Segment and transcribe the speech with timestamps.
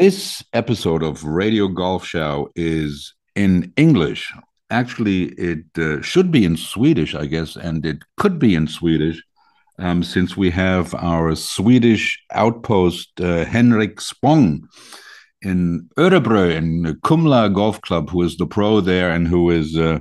[0.00, 4.32] This episode of Radio Golf Show is in English.
[4.70, 9.22] Actually, it uh, should be in Swedish, I guess, and it could be in Swedish
[9.78, 14.66] um, since we have our Swedish outpost, uh, Henrik Spong,
[15.42, 19.98] in Örebro, in Kumla Golf Club, who is the pro there and who is uh,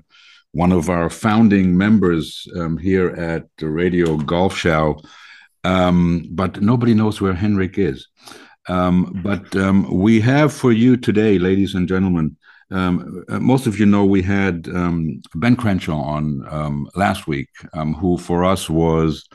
[0.53, 5.01] one of our founding members um, here at the Radio Golf Show.
[5.65, 8.07] Um, but nobody knows where Henrik is.
[8.67, 12.37] Um, but um, we have for you today, ladies and gentlemen,
[12.71, 17.49] um, uh, most of you know we had um, Ben Crenshaw on um, last week,
[17.73, 19.27] um, who for us was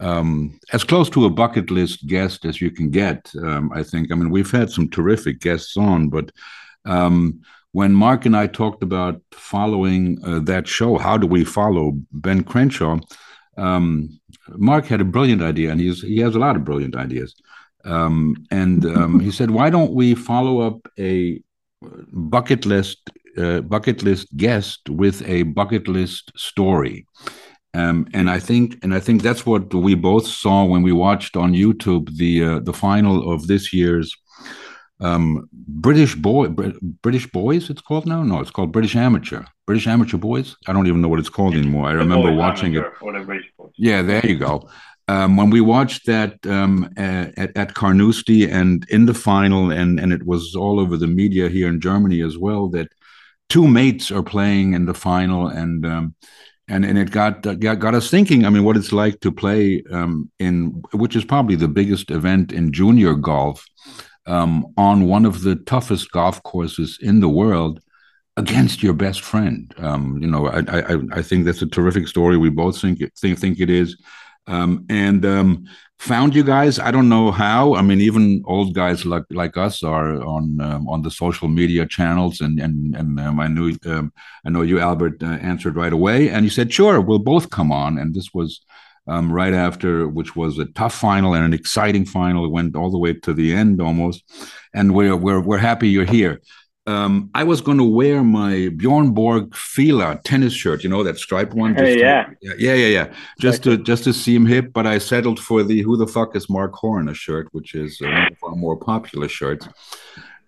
[0.00, 3.32] as close to a bucket list guest as you can get.
[3.42, 4.12] I think.
[4.12, 6.30] I mean, we've had some terrific guests on, but
[7.72, 12.44] when Mark and I talked about following uh, that show, how do we follow Ben
[12.44, 12.98] Crenshaw?
[13.56, 17.34] Mark had a brilliant idea, and he's he has a lot of brilliant ideas.
[17.84, 21.40] Um, and um, he said, "Why don't we follow up a
[22.12, 27.06] bucket list uh, bucket list guest with a bucket list story?"
[27.74, 31.36] Um, and I think, and I think that's what we both saw when we watched
[31.36, 34.16] on YouTube the uh, the final of this year's
[35.00, 36.48] um, British boy
[37.02, 37.68] British boys.
[37.68, 38.22] It's called now.
[38.22, 39.44] No, it's called British Amateur.
[39.66, 40.56] British Amateur Boys.
[40.66, 41.88] I don't even know what it's called anymore.
[41.88, 42.84] I remember watching it.
[43.76, 44.68] Yeah, there you go
[45.08, 50.12] um, when we watched that um, at, at Carnoustie and in the final, and, and
[50.12, 52.88] it was all over the media here in Germany as well, that
[53.48, 56.14] two mates are playing in the final, and um,
[56.68, 58.46] and and it got, uh, got got us thinking.
[58.46, 62.52] I mean, what it's like to play um, in which is probably the biggest event
[62.52, 63.66] in junior golf
[64.26, 67.80] um, on one of the toughest golf courses in the world
[68.38, 69.72] against your best friend.
[69.76, 72.38] Um, you know, I, I I think that's a terrific story.
[72.38, 73.96] We both think think think it is
[74.46, 75.66] um, and um,
[75.98, 76.78] found you guys.
[76.78, 77.74] I don't know how.
[77.74, 81.86] I mean, even old guys like like us are on um, on the social media
[81.86, 84.12] channels, and and and um, I knew um,
[84.44, 87.72] I know you, Albert, uh, answered right away, and you said, "Sure, we'll both come
[87.72, 88.60] on." And this was
[89.06, 92.44] um, right after, which was a tough final and an exciting final.
[92.44, 94.22] It went all the way to the end almost,
[94.74, 96.40] and we're we're we're happy you're here
[96.86, 101.18] um, I was going to wear my Bjorn Borg Fila tennis shirt, you know that
[101.18, 101.74] striped one.
[101.74, 102.24] Hey, yeah.
[102.24, 105.80] To, yeah, yeah, yeah, Just to just to seem hip, but I settled for the
[105.80, 109.28] "Who the fuck is Mark Horner" shirt, which is uh, one of our more popular
[109.28, 109.66] shirts.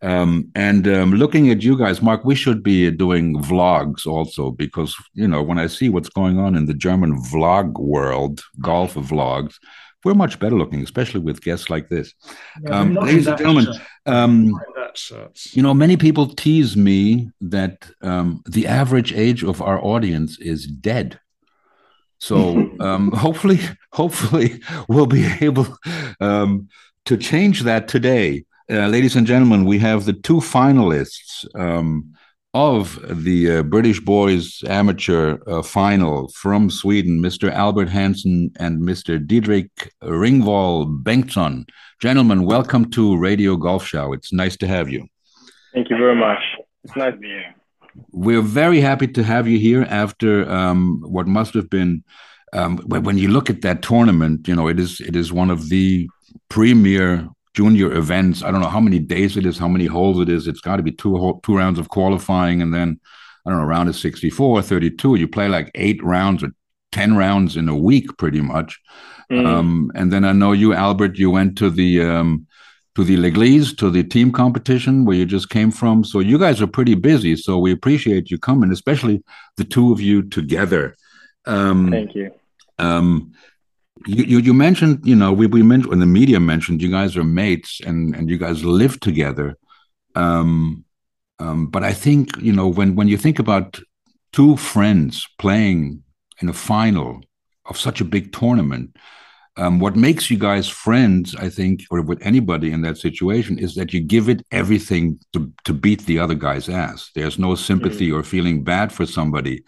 [0.02, 4.94] Um, and um, looking at you guys, Mark, we should be doing vlogs also because
[5.14, 9.58] you know when I see what's going on in the German vlog world, golf vlogs,
[10.06, 12.14] we're much better looking, especially with guests like this.
[12.62, 13.66] Yeah, um, ladies and gentlemen,
[14.06, 14.52] um,
[15.50, 20.64] you know, many people tease me that um, the average age of our audience is
[20.64, 21.18] dead.
[22.18, 23.58] So um, hopefully,
[23.92, 25.66] hopefully, we'll be able
[26.20, 26.68] um,
[27.06, 28.44] to change that today.
[28.70, 31.44] Uh, ladies and gentlemen, we have the two finalists.
[31.58, 32.14] Um,
[32.56, 37.52] of the uh, British boys amateur uh, final from Sweden, Mr.
[37.52, 39.18] Albert Hansson and Mr.
[39.18, 39.68] Didrik
[40.02, 41.66] Ringvall Bengtsson.
[42.00, 44.14] Gentlemen, welcome to Radio Golf Show.
[44.14, 45.06] It's nice to have you.
[45.74, 46.38] Thank you very much.
[46.84, 47.54] It's nice to be here.
[48.12, 52.04] We're very happy to have you here after um, what must have been.
[52.54, 55.68] Um, when you look at that tournament, you know it is it is one of
[55.68, 56.08] the
[56.48, 58.42] premier junior events.
[58.42, 60.46] I don't know how many days it is, how many holes it is.
[60.46, 63.00] It's got to be two two rounds of qualifying, and then
[63.44, 65.14] I don't know, round of 64, 32.
[65.14, 66.50] You play like eight rounds or
[66.92, 68.78] 10 rounds in a week, pretty much.
[69.32, 69.46] Mm.
[69.46, 72.46] Um, and then I know you, Albert, you went to the um,
[72.94, 76.04] to the L'Eglise, to the team competition where you just came from.
[76.04, 77.36] So you guys are pretty busy.
[77.36, 79.22] So we appreciate you coming, especially
[79.56, 80.96] the two of you together.
[81.46, 82.32] Um, Thank you.
[82.78, 83.32] Um,
[84.04, 87.16] you, you, you mentioned, you know, we, we mentioned when the media mentioned you guys
[87.16, 89.56] are mates and, and you guys live together.
[90.14, 90.84] Um,
[91.38, 93.80] um, but I think, you know, when, when you think about
[94.32, 96.02] two friends playing
[96.40, 97.22] in a final
[97.64, 98.96] of such a big tournament,
[99.58, 103.74] um, what makes you guys friends, I think, or with anybody in that situation, is
[103.76, 107.10] that you give it everything to, to beat the other guy's ass.
[107.14, 108.18] There's no sympathy mm-hmm.
[108.18, 109.64] or feeling bad for somebody.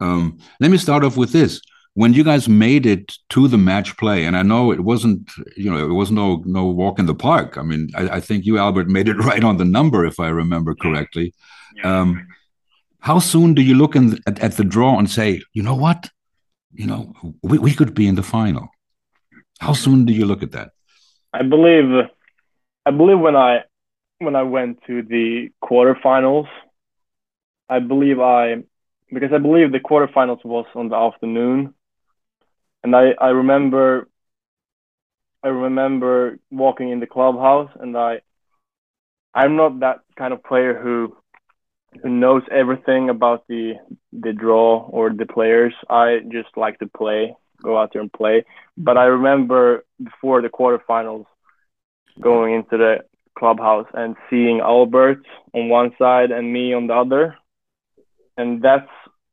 [0.00, 1.60] Um, let me start off with this
[1.98, 5.68] when you guys made it to the match play, and I know it wasn't, you
[5.68, 7.58] know, it was no no walk in the park.
[7.58, 10.28] I mean, I, I think you, Albert, made it right on the number, if I
[10.28, 11.34] remember correctly.
[11.74, 12.00] Yeah.
[12.00, 12.08] Um,
[13.00, 16.08] how soon do you look in, at, at the draw and say, you know what,
[16.72, 17.12] you know,
[17.42, 18.68] we, we could be in the final?
[19.58, 20.70] How soon do you look at that?
[21.32, 22.06] I believe,
[22.86, 23.64] I believe when I
[24.20, 26.48] when I went to the quarterfinals,
[27.68, 28.62] I believe I
[29.12, 31.74] because I believe the quarterfinals was on the afternoon,
[32.88, 34.08] and I I remember
[35.42, 38.22] I remember walking in the clubhouse and I
[39.34, 41.14] I'm not that kind of player who
[42.02, 43.74] who knows everything about the
[44.12, 45.74] the draw or the players.
[45.90, 48.44] I just like to play, go out there and play.
[48.78, 51.26] But I remember before the quarterfinals,
[52.20, 52.94] going into the
[53.38, 57.36] clubhouse and seeing Albert on one side and me on the other,
[58.38, 58.90] and that's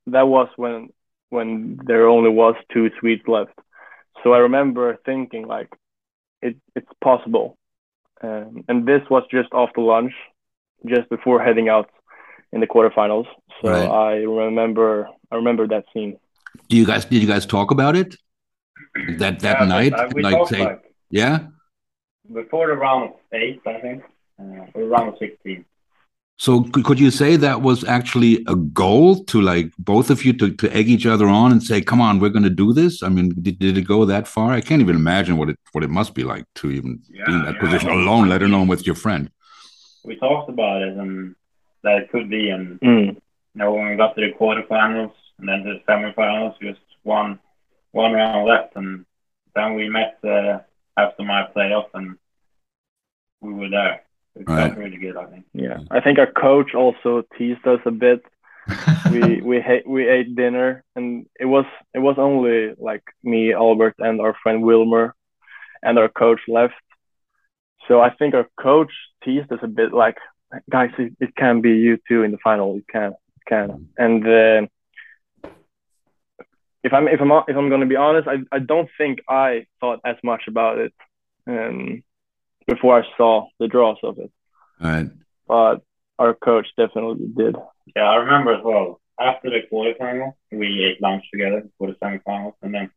[0.08, 0.90] that was when
[1.36, 3.58] when there only was two Swedes left.
[4.22, 5.70] So I remember thinking like,
[6.42, 7.48] it it's possible,
[8.26, 10.14] um, and this was just after lunch,
[10.94, 11.90] just before heading out
[12.54, 13.28] in the quarterfinals.
[13.62, 13.90] So right.
[14.08, 16.18] I remember I remember that scene.
[16.70, 18.16] Do you guys did you guys talk about it
[19.22, 19.94] that that yeah, night?
[19.94, 21.36] Uh, like say, like, yeah.
[22.42, 24.04] Before the round eight, I think,
[24.40, 25.66] uh, or round sixteen.
[26.38, 30.52] So could you say that was actually a goal to like both of you to,
[30.52, 33.02] to egg each other on and say, "Come on, we're going to do this"?
[33.02, 34.52] I mean, did, did it go that far?
[34.52, 37.34] I can't even imagine what it what it must be like to even yeah, be
[37.34, 39.32] in that yeah, position alone, let alone with your friend.
[40.04, 41.36] We talked about it and
[41.84, 43.16] that it could be, and mm.
[43.16, 43.22] you
[43.56, 47.40] know when we got to the quarterfinals and then to the semifinals, just one
[47.92, 49.06] one round left, and
[49.56, 50.60] then we met uh,
[50.98, 52.18] after my playoff, and
[53.40, 54.02] we were there.
[54.36, 54.68] It right.
[54.68, 55.46] felt really good, I think.
[55.54, 58.22] Yeah, I think our coach also teased us a bit.
[59.12, 63.96] we we ha- we ate dinner, and it was it was only like me, Albert,
[64.00, 65.14] and our friend Wilmer,
[65.84, 66.74] and our coach left.
[67.88, 68.92] So I think our coach
[69.24, 70.18] teased us a bit, like,
[70.72, 72.78] guys, it, it can be you too in the final.
[72.78, 73.90] It can, it can.
[73.96, 74.68] And uh,
[76.84, 80.00] if I'm if I'm if I'm gonna be honest, I I don't think I thought
[80.04, 80.94] as much about it
[81.48, 82.04] um,
[82.68, 84.32] before I saw the draws of it.
[84.80, 85.08] Right.
[85.48, 85.82] But
[86.18, 87.56] our coach definitely did.
[87.96, 89.00] Yeah, I remember as well.
[89.20, 92.92] After the quarterfinal, we ate lunch together for the semifinals, and then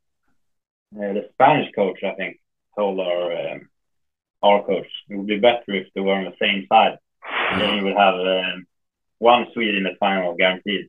[0.97, 2.41] uh, the Spanish coach, I think,
[2.77, 3.69] told our um,
[4.43, 6.99] our coach it would be better if they were on the same side.
[7.59, 8.67] then you would have um,
[9.19, 10.89] one Swede in the final guaranteed.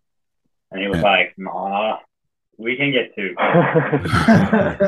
[0.71, 1.03] And he was yeah.
[1.03, 1.97] like, "Nah,
[2.59, 3.33] we can get two.
[3.39, 4.81] and,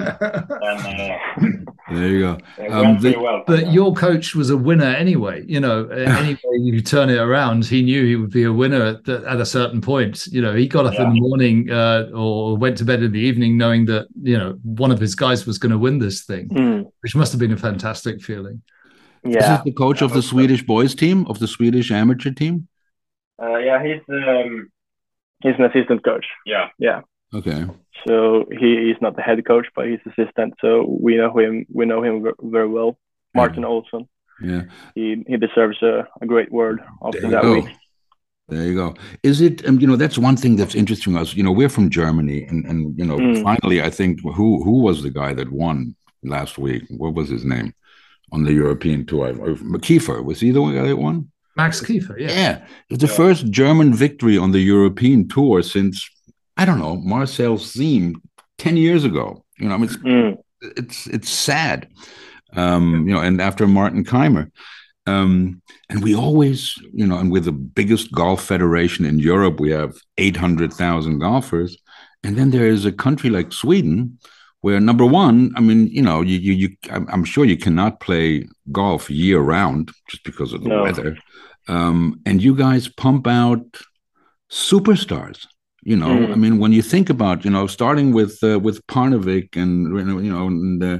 [0.61, 2.37] uh, there you go.
[2.69, 5.43] Um, the, well but your coach was a winner anyway.
[5.47, 9.05] You know, anyway you turn it around, he knew he would be a winner at,
[9.05, 10.27] the, at a certain point.
[10.27, 11.03] You know, he got up yeah.
[11.03, 14.59] in the morning uh, or went to bed in the evening knowing that you know
[14.63, 16.91] one of his guys was going to win this thing, mm.
[17.01, 18.61] which must have been a fantastic feeling.
[19.23, 22.67] Yeah, this is the coach of the Swedish boys team of the Swedish amateur team.
[23.41, 24.71] Uh, yeah, he's um,
[25.43, 26.25] he's an assistant coach.
[26.45, 27.01] Yeah, yeah.
[27.33, 27.65] Okay.
[28.07, 30.55] So he is not the head coach, but he's assistant.
[30.61, 31.65] So we know him.
[31.71, 32.97] We know him very well.
[33.33, 33.69] Martin yeah.
[33.69, 34.07] Olson.
[34.41, 34.63] Yeah.
[34.95, 37.53] He he deserves a, a great word after that go.
[37.55, 37.65] week.
[38.49, 38.95] There you go.
[39.23, 39.65] Is it?
[39.67, 41.33] Um, you know, that's one thing that's interesting us.
[41.33, 43.43] You know, we're from Germany, and and you know, mm.
[43.43, 46.83] finally, I think who who was the guy that won last week?
[46.89, 47.73] What was his name
[48.31, 49.33] on the European tour?
[49.33, 51.31] Kieffer was he the one guy that won?
[51.55, 52.17] Max Kieffer.
[52.19, 52.31] Yeah.
[52.31, 52.65] Yeah.
[52.89, 53.15] It's the yeah.
[53.15, 56.09] first German victory on the European tour since
[56.61, 58.21] I don't know, Marcel Siem
[58.59, 59.43] 10 years ago.
[59.57, 60.37] You know, I mean, it's, mm.
[60.61, 61.89] it's, it's sad.
[62.53, 64.51] Um, you know, and after Martin Kaymer.
[65.07, 69.71] Um, and we always, you know, and with the biggest golf federation in Europe, we
[69.71, 71.75] have 800,000 golfers.
[72.23, 74.19] And then there is a country like Sweden
[74.59, 78.47] where number one, I mean, you know, you, you, you I'm sure you cannot play
[78.71, 80.83] golf year round just because of the no.
[80.83, 81.17] weather.
[81.67, 83.65] Um, and you guys pump out
[84.51, 85.47] superstars.
[85.83, 86.31] You know, mm.
[86.31, 89.87] I mean, when you think about, you know, starting with uh, with Parnevik and
[90.23, 90.99] you know, and, uh,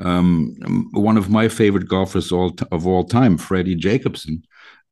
[0.00, 0.54] um,
[0.92, 4.42] one of my favorite golfers all of all time, Freddie Jacobson,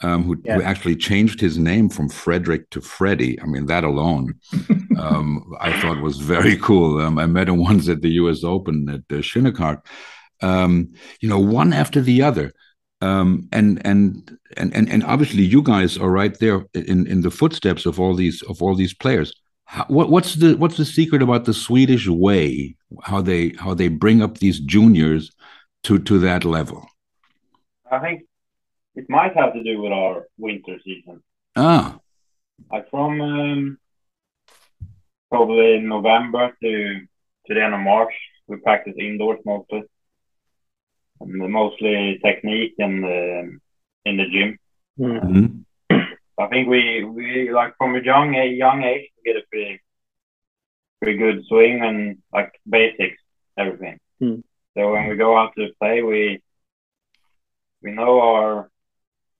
[0.03, 0.57] um, who, yeah.
[0.57, 3.41] who, actually changed his name from Frederick to Freddie.
[3.41, 4.35] I mean, that alone,
[4.99, 7.01] um, I thought was very cool.
[7.01, 8.43] Um, I met him once at the U.S.
[8.43, 9.87] Open at uh, Shinnecock.
[10.43, 12.53] Um, you know, one after the other
[13.01, 17.31] um, and and and and and obviously you guys are right there in in the
[17.31, 19.35] footsteps of all these of all these players.
[19.65, 22.77] How, what what's the what's the secret about the Swedish way?
[23.03, 25.31] How they how they bring up these juniors
[25.85, 26.87] to to that level?
[27.91, 28.23] I think
[28.95, 31.23] it might have to do with our winter season.
[31.57, 31.99] Ah,
[32.71, 33.79] like from um,
[35.31, 37.01] probably November to
[37.47, 38.13] to the end of March,
[38.47, 39.83] we practice indoors mostly
[41.21, 43.59] mostly technique and uh,
[44.09, 44.59] in the gym.
[44.99, 45.97] Mm-hmm.
[46.39, 49.81] I think we we like from a young a young age to get a pretty
[51.01, 53.21] pretty good swing and like basics
[53.59, 53.99] everything.
[54.23, 54.43] Mm.
[54.77, 56.41] So when we go out to play, we
[57.83, 58.71] we know our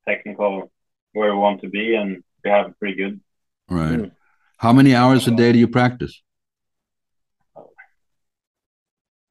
[0.09, 0.71] technical
[1.13, 3.21] where we want to be, and we have pretty good.
[3.69, 3.99] Right.
[3.99, 4.13] Mm.
[4.59, 6.21] How many hours a day do you practice?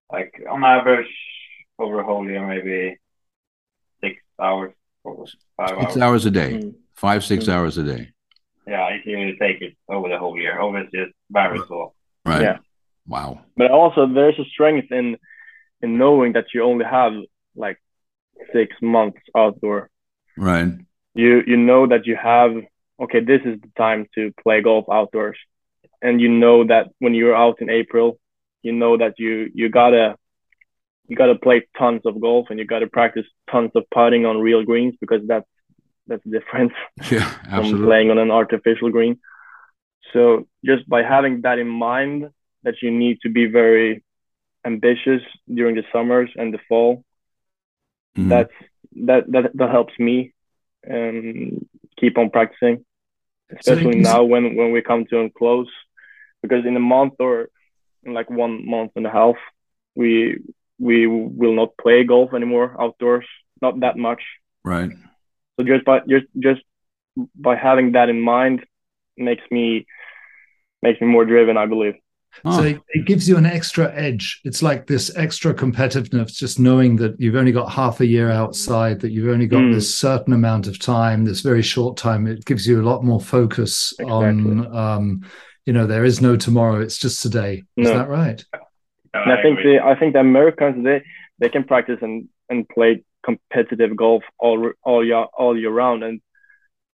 [0.09, 1.13] Like on average,
[1.77, 2.97] over a whole year, maybe
[4.01, 4.73] six hours
[5.15, 5.25] for
[5.57, 5.97] five Six hours.
[6.03, 6.75] hours a day, Mm.
[6.93, 7.53] five six Mm.
[7.53, 8.09] hours a day.
[8.67, 11.93] Yeah, if you take it over the whole year, obviously it varies a lot.
[12.25, 12.41] Right.
[12.41, 12.57] Yeah.
[13.07, 13.39] Wow.
[13.55, 15.17] But also, there's a strength in
[15.81, 17.13] in knowing that you only have
[17.55, 17.77] like
[18.51, 19.89] six months outdoor.
[20.35, 20.71] Right.
[21.15, 22.51] You you know that you have
[23.03, 23.21] okay.
[23.21, 25.37] This is the time to play golf outdoors,
[26.01, 28.19] and you know that when you're out in April,
[28.63, 30.17] you know that you you gotta
[31.07, 34.63] you gotta play tons of golf and you gotta practice tons of putting on real
[34.63, 35.49] greens because that's
[36.07, 36.71] that's different
[37.11, 37.29] Yeah.
[37.55, 39.19] from playing on an artificial green.
[40.13, 42.29] So just by having that in mind,
[42.63, 44.03] that you need to be very
[44.65, 45.21] ambitious
[45.53, 47.03] during the summers and the fall,
[48.17, 48.29] Mhm.
[48.29, 48.53] that's
[49.07, 50.33] that that that helps me
[50.89, 51.67] um,
[51.99, 52.83] keep on practicing,
[53.57, 55.69] especially gives- now when when we come to a close,
[56.41, 57.49] because in a month or
[58.03, 59.35] in like one month and a half,
[59.95, 60.39] we
[60.79, 63.25] we will not play golf anymore outdoors,
[63.61, 64.21] not that much.
[64.63, 64.91] right.
[65.59, 66.61] So just by just just
[67.35, 68.63] by having that in mind
[69.17, 69.87] makes me
[70.83, 71.95] makes me more driven, I believe.
[72.45, 74.41] Oh, So it, it gives you an extra edge.
[74.43, 78.99] It's like this extra competitiveness, just knowing that you've only got half a year outside,
[78.99, 79.73] that you've only got Mm.
[79.73, 82.27] this certain amount of time, this very short time.
[82.27, 85.21] It gives you a lot more focus on, um,
[85.65, 86.79] you know, there is no tomorrow.
[86.81, 87.63] It's just today.
[87.75, 88.45] Is that right?
[89.23, 91.03] And I think the I think the Americans they
[91.39, 96.21] they can practice and and play competitive golf all all year all year round, and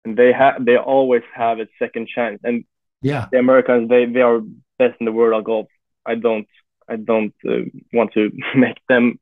[0.04, 2.40] and they have they always have a second chance.
[2.44, 2.66] And
[3.02, 3.28] Yeah.
[3.32, 4.42] the Americans they they are
[4.80, 5.68] best in the world at golf.
[6.06, 6.48] I don't
[6.88, 9.20] I don't uh, want to make them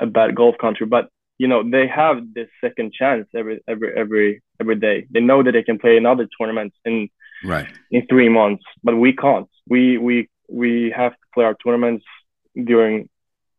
[0.00, 4.42] a bad golf country, but you know they have this second chance every every every
[4.60, 5.06] every day.
[5.10, 7.08] They know that they can play another tournament in
[7.44, 7.66] right.
[7.90, 9.48] in three months, but we can't.
[9.68, 12.04] We we we have to play our tournaments
[12.62, 13.08] during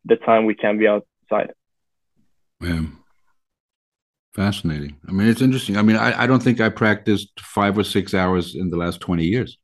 [0.06, 1.52] the time we can be outside.
[2.62, 2.82] Yeah.
[4.36, 4.98] Fascinating.
[5.08, 5.78] I mean, it's interesting.
[5.78, 9.00] I mean, I, I don't think I practiced five or six hours in the last
[9.00, 9.58] 20 years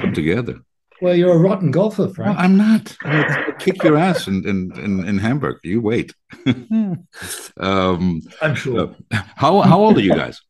[0.00, 0.58] put together.
[1.00, 2.38] Well, you're a rotten golfer, No, Frank.
[2.38, 2.94] I'm not.
[3.04, 5.56] I'm gonna kick your ass in, in, in, in Hamburg.
[5.64, 6.12] You wait.
[7.56, 8.94] um, I'm sure.
[9.10, 10.40] how, how old are you guys?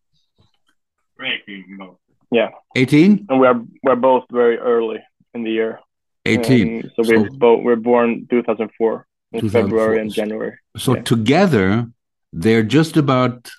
[2.33, 3.27] Yeah, 18?
[3.29, 4.99] and we're we're both very early
[5.35, 5.81] in the year.
[6.27, 6.85] 18.
[6.85, 9.51] Um, so we're So- both we're born 2004 in 2004.
[9.63, 10.57] February and January.
[10.77, 11.03] So Yeah.
[11.03, 11.87] together,
[12.33, 13.51] they're just about,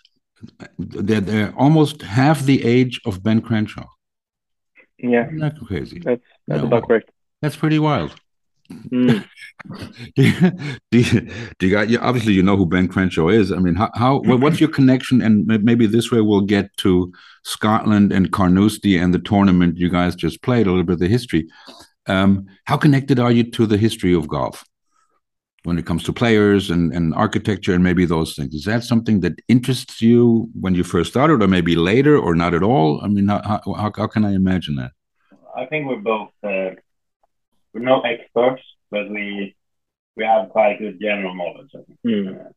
[0.77, 3.87] they're, they're almost half the age of Ben Crenshaw.
[4.99, 5.99] Yeah, Isn't that crazy?
[5.99, 6.67] that's that's No.
[6.67, 7.09] about correct.
[7.41, 8.15] That's pretty wild.
[8.91, 9.25] Mm.
[10.15, 10.51] do you,
[10.91, 11.21] do you,
[11.59, 13.51] do you got you obviously you know who Ben Crenshaw is.
[13.51, 15.21] I mean, how, how what- what's your connection?
[15.21, 17.11] And maybe this way we'll get to
[17.43, 20.67] Scotland and Carnoustie and the tournament you guys just played.
[20.67, 21.47] A little bit of the history.
[22.07, 24.63] Um, how connected are you to the history of golf
[25.63, 28.53] when it comes to players and, and architecture and maybe those things?
[28.53, 32.53] Is that something that interests you when you first started, or maybe later, or not
[32.53, 32.99] at all?
[33.03, 34.91] I mean, how how, how, how can I imagine that?
[35.55, 36.71] I think we're both uh,
[37.73, 39.55] we're no experts, but we
[40.15, 41.71] we have quite good general knowledge.
[42.05, 42.27] Mm.
[42.39, 42.49] Uh,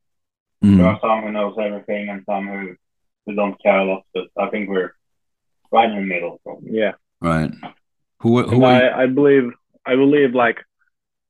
[0.65, 0.79] Mhm.
[0.79, 2.75] There are some who knows everything and some who,
[3.27, 4.93] who don't care a lot, but I think we're
[5.71, 6.41] right in the middle.
[6.43, 6.71] Probably.
[6.73, 7.51] Yeah, Right.
[8.21, 8.73] Who who are?
[8.83, 9.53] I I believe
[9.85, 10.59] I believe like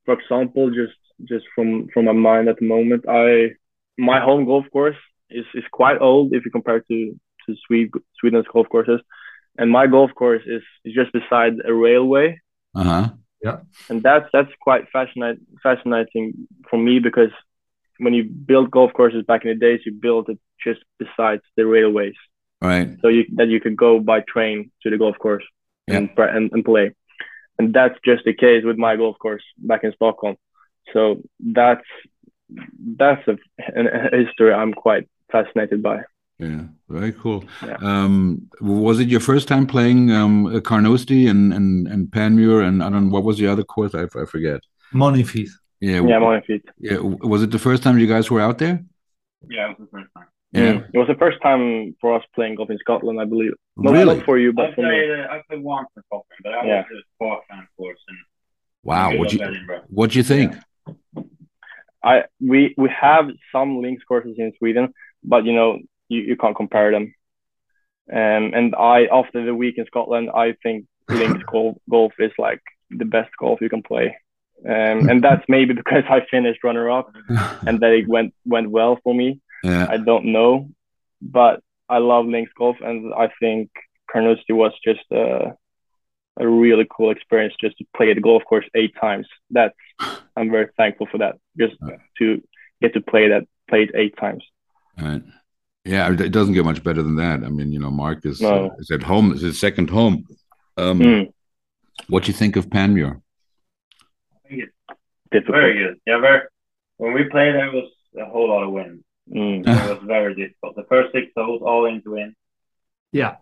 [0.05, 0.97] for example just
[1.31, 3.55] just from from my mind at the moment I
[3.97, 6.97] my home golf course is is quite old if you compare to
[7.45, 9.01] to Sweden Sweden's golf courses,
[9.57, 12.39] and my golf course is is just beside a railway,
[12.73, 13.07] Uh huh.
[13.89, 16.25] And that's that's quite fascinating fascinating
[16.69, 17.33] for me because
[18.03, 21.65] when you build golf courses back in the days, you built it just beside the
[21.65, 22.17] railways,
[22.61, 22.89] Right.
[23.01, 25.45] so you that you could go by train to the golf course
[25.97, 26.87] and, pra- and and play,
[27.57, 30.35] and that's just the case with my golf course back in Stockholm.
[30.93, 31.87] So that's
[33.01, 33.35] that's a,
[33.79, 35.97] an, a history I'm quite fascinated by.
[36.39, 37.45] Yeah, very cool.
[37.65, 37.77] Yeah.
[37.81, 42.89] Um, was it your first time playing um, Carnoustie and, and and Panmure and I
[42.89, 43.95] don't know what was the other course?
[43.95, 44.59] I, I forget.
[44.93, 45.51] Monifeith.
[45.79, 46.63] Yeah, Yeah, I'm on my feet.
[46.79, 46.97] yeah.
[46.99, 48.83] Was it the first time you guys were out there?
[49.49, 50.25] Yeah, it was the first time.
[50.51, 50.89] Yeah, Mm.
[50.93, 53.53] It was the first time for us playing golf in Scotland, I believe.
[53.77, 54.15] No, really.
[54.17, 54.87] not for you, I but for me.
[54.89, 56.83] played, uh, I played one for Scotland, but I Yeah.
[56.89, 58.15] was a Parkland course in
[58.83, 59.11] Wow.
[59.11, 59.83] in What you Edinburgh.
[59.99, 60.49] what you think?
[62.03, 66.55] I we we have some links courses in Sweden, but you know you, you can't
[66.55, 67.13] compare them.
[68.11, 72.61] Um, and I after the week in Scotland, I think links golf, golf is like
[72.89, 74.15] the best golf you can play.
[74.63, 78.99] Um, and that's maybe because I finished runner up and that it went went well
[79.03, 79.41] for me.
[79.63, 79.87] yeah.
[79.89, 80.69] I don't know,
[81.21, 83.69] but I love links golf, and I think
[84.11, 85.55] Carnoustie was just a,
[86.37, 89.27] a really cool experience just to play the golf course eight times.
[89.49, 89.75] That's
[90.35, 91.35] I'm very thankful for that.
[91.57, 91.75] Just
[92.19, 92.41] to
[92.81, 94.43] get to play that played eight times.
[94.99, 95.23] Right.
[95.85, 97.43] Yeah, it doesn't get much better than that.
[97.43, 98.67] I mean, you know, Mark is, No.
[98.71, 99.31] uh, is at home.
[99.31, 100.25] It's his second home.
[100.77, 101.31] Um, Mm,
[102.09, 103.21] What do you think of Panmure?
[104.33, 104.73] I think it's
[105.31, 105.55] difficult.
[105.57, 105.95] very good.
[106.07, 106.41] Yeah, very.
[106.97, 107.89] When we played, there was
[108.19, 109.03] a whole lot of wind.
[109.29, 109.59] Mm.
[109.61, 110.75] It was very difficult.
[110.75, 112.33] The first six holes, all into wind.
[113.11, 113.35] Yeah.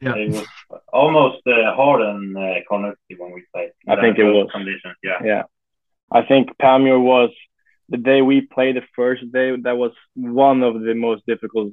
[0.00, 0.14] Yeah.
[0.16, 0.46] It was
[0.92, 3.70] almost uh, hard on uh, Carnoustie when we played.
[3.88, 4.48] I think it was.
[4.52, 5.18] Conditions, yeah.
[5.24, 5.42] Yeah.
[6.10, 7.30] I think Panmure was
[7.88, 11.72] the day we played the first day, that was one of the most difficult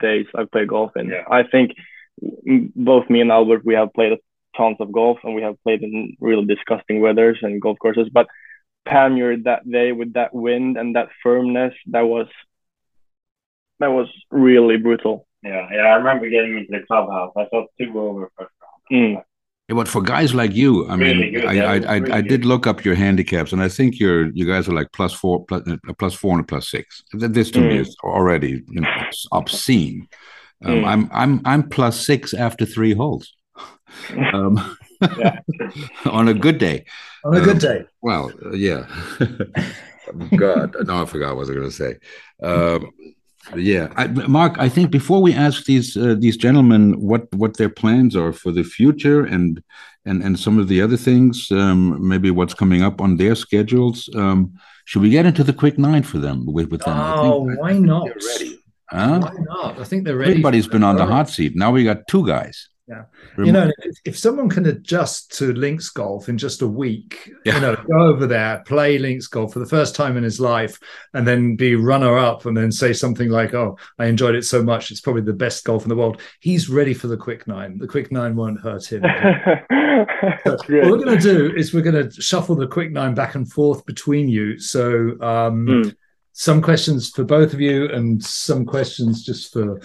[0.00, 1.08] days I've played golf in.
[1.08, 1.24] Yeah.
[1.30, 1.72] I think
[2.76, 4.18] both me and Albert, we have played
[4.56, 8.08] tons of golf and we have played in really disgusting weathers and golf courses.
[8.12, 8.28] But
[8.86, 12.26] Panmure that day with that wind and that firmness, that was
[13.80, 15.26] that was really brutal.
[15.42, 15.82] Yeah, yeah.
[15.82, 17.32] I remember getting into the clubhouse.
[17.36, 18.52] I thought two over first
[18.90, 19.16] round.
[19.16, 19.24] Mm.
[19.68, 22.28] Yeah, but for guys like you, I mean, Really I, I, I, really I good.
[22.28, 25.44] did look up your handicaps, and I think you're you guys are like plus four,
[25.46, 27.02] plus, uh, plus four, and a plus six.
[27.18, 27.80] Th- This to me Mm.
[27.80, 28.88] is already you know
[29.32, 30.06] obscene.
[30.64, 30.84] Um, Mm.
[30.86, 33.34] I'm I'm I'm plus six after three holes.
[34.34, 34.76] Um,
[36.06, 36.84] on a good day.
[37.24, 37.84] On a good Um, day.
[38.02, 38.86] Well, uh, yeah.
[40.36, 41.96] God, no, I forgot what I was going to say.
[42.42, 42.90] Um,
[43.56, 44.56] yeah, I, Mark.
[44.58, 48.52] I think before we ask these uh, these gentlemen what what their plans are for
[48.52, 49.62] the future and
[50.04, 54.08] and and some of the other things, um, maybe what's coming up on their schedules,
[54.14, 54.52] um,
[54.86, 56.96] should we get into the quick nine for them with with them?
[56.98, 58.04] I Oh, think- why not?
[58.06, 58.58] they're ready.
[58.90, 59.18] Huh?
[59.20, 59.78] Why not?
[59.80, 60.32] I think they're ready.
[60.32, 61.52] Everybody's been on the hot seat.
[61.56, 62.68] Now we got two guys.
[62.86, 63.04] Yeah.
[63.38, 63.70] Rem- You know,
[64.04, 67.54] if, someone can adjust to links golf in just a week, Yeah.
[67.54, 70.78] you know, go over there, play links golf for the first time in his life,
[71.14, 74.62] and then be runner up, and then say something like, "Oh, I enjoyed it so
[74.62, 77.78] much; it's probably the best golf in the world." He's ready for the quick nine.
[77.78, 79.02] The quick nine won't hurt him.
[80.44, 83.50] What we're going to do is we're going to shuffle the quick nine back and
[83.50, 84.58] forth between you.
[84.58, 85.94] So, um, Mm.
[86.32, 89.80] some questions for both of you, and some questions just for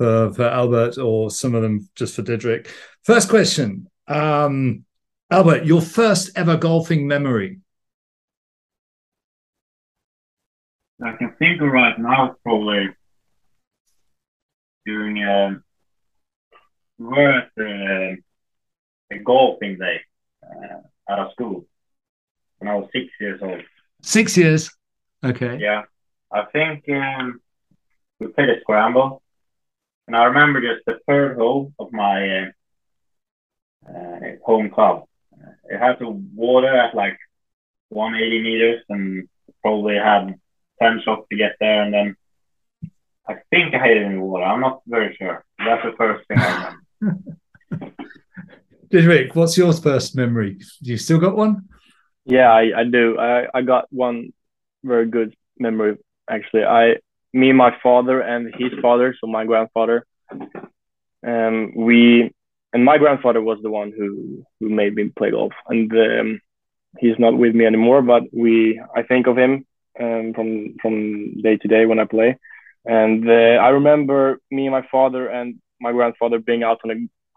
[0.00, 2.68] for, for Albert, or some of them just for Didrik.
[3.04, 4.86] First question, um,
[5.30, 7.60] Albert, your first ever golfing memory.
[11.04, 12.88] I can think of right now probably
[14.86, 15.64] during um,
[16.96, 18.16] we were uh,
[19.14, 20.00] a golfing day
[20.42, 21.66] uh, out of school
[22.56, 23.60] when I was six years old.
[24.00, 24.70] Six years.
[25.22, 25.58] Okay.
[25.58, 25.82] Yeah,
[26.32, 27.42] I think um,
[28.18, 29.20] we played a scramble,
[30.10, 32.46] and I remember just the third hole of my uh,
[33.88, 35.04] uh, home club.
[35.32, 37.16] Uh, It had the water at like
[37.90, 39.28] 180 meters, and
[39.62, 40.34] probably had
[40.82, 42.16] 10 shots to get there, and then
[43.28, 44.42] I think I hit it in the water.
[44.42, 45.44] I'm not very sure.
[45.58, 47.32] That's the first thing I remember.
[48.90, 50.58] Didrik, what's your first memory?
[50.80, 51.68] You still got one?
[52.24, 53.16] Yeah, I, I do.
[53.16, 54.32] I, I got one
[54.82, 56.64] very good memory actually.
[56.64, 56.96] I
[57.32, 60.04] me, my father, and his father, so my grandfather,
[61.26, 62.30] um, we
[62.72, 66.40] and my grandfather was the one who who made me play golf, and um,
[66.98, 68.02] he's not with me anymore.
[68.02, 69.66] But we, I think of him
[70.00, 72.36] um, from from day to day when I play,
[72.84, 76.94] and uh, I remember me, my father, and my grandfather being out on a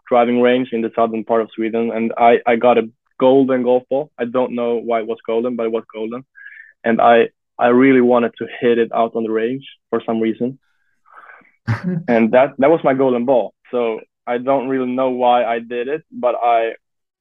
[0.08, 3.84] driving range in the southern part of Sweden, and I I got a golden golf
[3.88, 4.10] ball.
[4.18, 6.24] I don't know why it was golden, but it was golden,
[6.84, 7.28] and I
[7.58, 10.58] I really wanted to hit it out on the range for some reason,
[12.08, 13.54] and that that was my golden ball.
[13.70, 16.74] So I don't really know why I did it, but I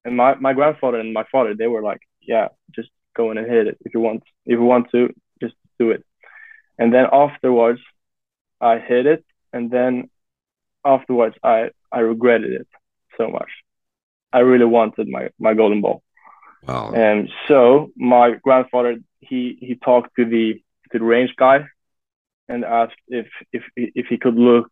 [0.06, 3.50] and my my grandfather and my father they were like, yeah, just go in and
[3.50, 4.24] hit it if you want.
[4.46, 5.10] If you want to,
[5.42, 6.04] just do it.
[6.78, 7.82] And then afterwards,
[8.60, 10.10] I hit it, and then
[10.86, 12.68] afterwards I I regretted it
[13.18, 13.50] so much.
[14.32, 16.04] I really wanted my my golden ball.
[16.68, 16.94] Wow.
[16.94, 18.96] And so my grandfather
[19.30, 21.66] he he talked to the to the range guy
[22.48, 24.72] and asked if if if he could look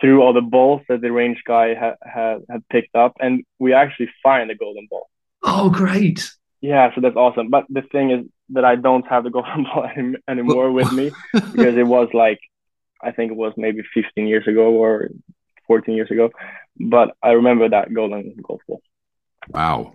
[0.00, 3.72] through all the balls that the range guy had had, had picked up and we
[3.72, 5.08] actually find the golden ball.
[5.42, 6.30] Oh, great.
[6.60, 7.48] Yeah, so that's awesome.
[7.48, 11.10] But the thing is that I don't have the golden ball any, anymore with me
[11.32, 12.40] because it was like
[13.02, 15.08] I think it was maybe 15 years ago or
[15.66, 16.30] 14 years ago.
[16.78, 18.82] But I remember that golden golf ball.
[19.48, 19.94] Wow.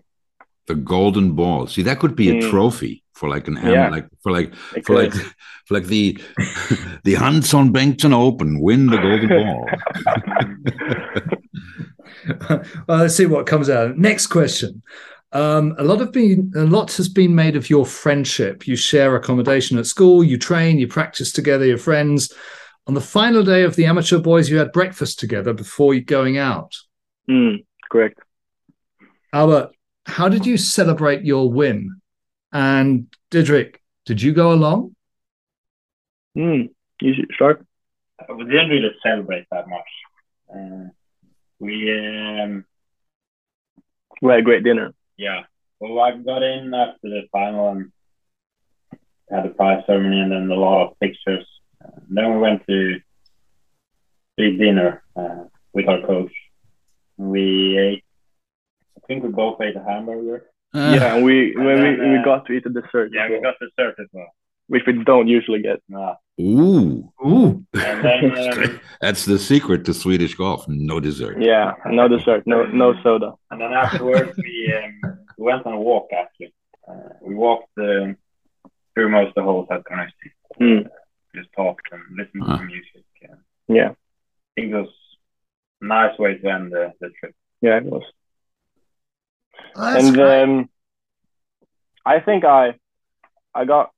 [0.67, 1.67] The golden ball.
[1.67, 2.49] See, that could be a Mm.
[2.49, 3.89] trophy for like an Yeah.
[3.89, 5.13] like for like It for like
[5.67, 6.17] for like the
[7.03, 9.69] the Hansson Bengtsson Open win the golden ball.
[12.87, 13.97] well, let's see what comes out.
[13.97, 14.81] Next question.
[15.31, 18.67] Um, a lot of been a lot has been made of your friendship.
[18.67, 22.33] You share accommodation at school, you train, you practice together, you're friends.
[22.87, 26.37] On the final day of the amateur boys, you had breakfast together before you going
[26.37, 26.73] out.
[27.29, 28.19] Mm, correct.
[29.33, 29.71] Albert,
[30.05, 32.01] how did you celebrate your win?
[32.51, 34.95] And Didrik, did you go along?
[36.37, 36.69] Mm.
[37.01, 37.65] You should start.
[38.29, 39.89] We didn't really celebrate that much.
[40.53, 40.89] Uh,
[41.59, 42.65] we um,
[44.21, 44.93] We had a great dinner.
[45.17, 45.43] yeah.
[45.79, 47.91] Well, I got in after the final and
[49.29, 51.45] had the prize ceremony and then a lot of pictures.
[51.83, 52.99] Uh, then we went to
[54.37, 56.31] big dinner uh, with our coach.
[57.17, 58.04] We ate.
[59.05, 60.45] I think we both ate a hamburger.
[60.73, 63.11] Uh, yeah, and we and when then, we, we uh, got to eat a dessert,
[63.13, 64.27] Yeah, as we well, got dessert as well.
[64.67, 65.79] which we don't usually get.
[65.95, 70.67] Uh, Ooh, Ooh, and then um, that's the secret to Swedish golf.
[70.67, 71.39] No dessert.
[71.39, 73.33] Yeah, no dessert, no no soda.
[73.51, 76.53] And then afterwards, we, um, we went on a walk, actually.
[76.87, 78.17] Uh, we walked um,
[78.95, 80.33] through most of the holes at Carnoustie.
[80.59, 80.87] Mm.
[81.35, 82.57] Just talked and listened Huh.
[82.57, 83.03] to music.
[83.67, 83.95] Yeah, I
[84.55, 84.89] think it was
[85.81, 87.33] a nice way to end the, the trip.
[87.61, 88.03] yeah, it was.
[89.75, 90.69] And um,
[92.05, 92.75] I think I,
[93.53, 93.91] I got.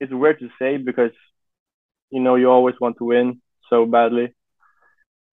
[0.00, 1.10] It's weird to say because,
[2.10, 4.32] you know, you always want to win so badly,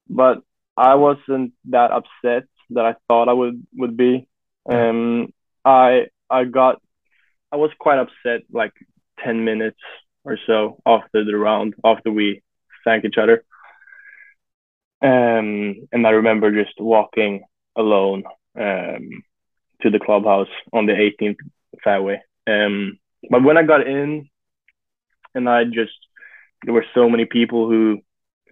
[0.09, 0.41] but
[0.75, 4.27] I wasn't that upset that I thought I would would be.
[4.69, 5.31] Um,
[5.63, 6.81] I I got,
[7.51, 8.73] I was quite upset like
[9.23, 9.79] ten minutes
[10.23, 12.41] or so after the round after we
[12.83, 13.43] thanked each other.
[15.01, 17.43] Um, and I remember just walking
[17.75, 18.23] alone
[18.59, 19.23] um,
[19.81, 21.37] to the clubhouse on the 18th
[21.83, 22.21] fairway.
[22.47, 24.29] Um, but when I got in,
[25.33, 25.93] and I just
[26.63, 27.99] there were so many people who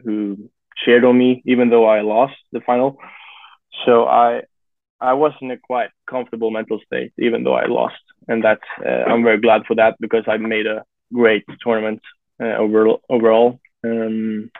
[0.03, 0.49] who
[0.83, 2.97] cheered on me, even though I lost the final.
[3.85, 4.41] So I
[4.99, 9.03] I was in a quite comfortable mental state, even though I lost, and that's uh,
[9.09, 10.83] I'm very glad for that because I made a
[11.13, 12.01] great tournament
[12.41, 13.01] uh, overall.
[13.09, 14.51] Overall, um,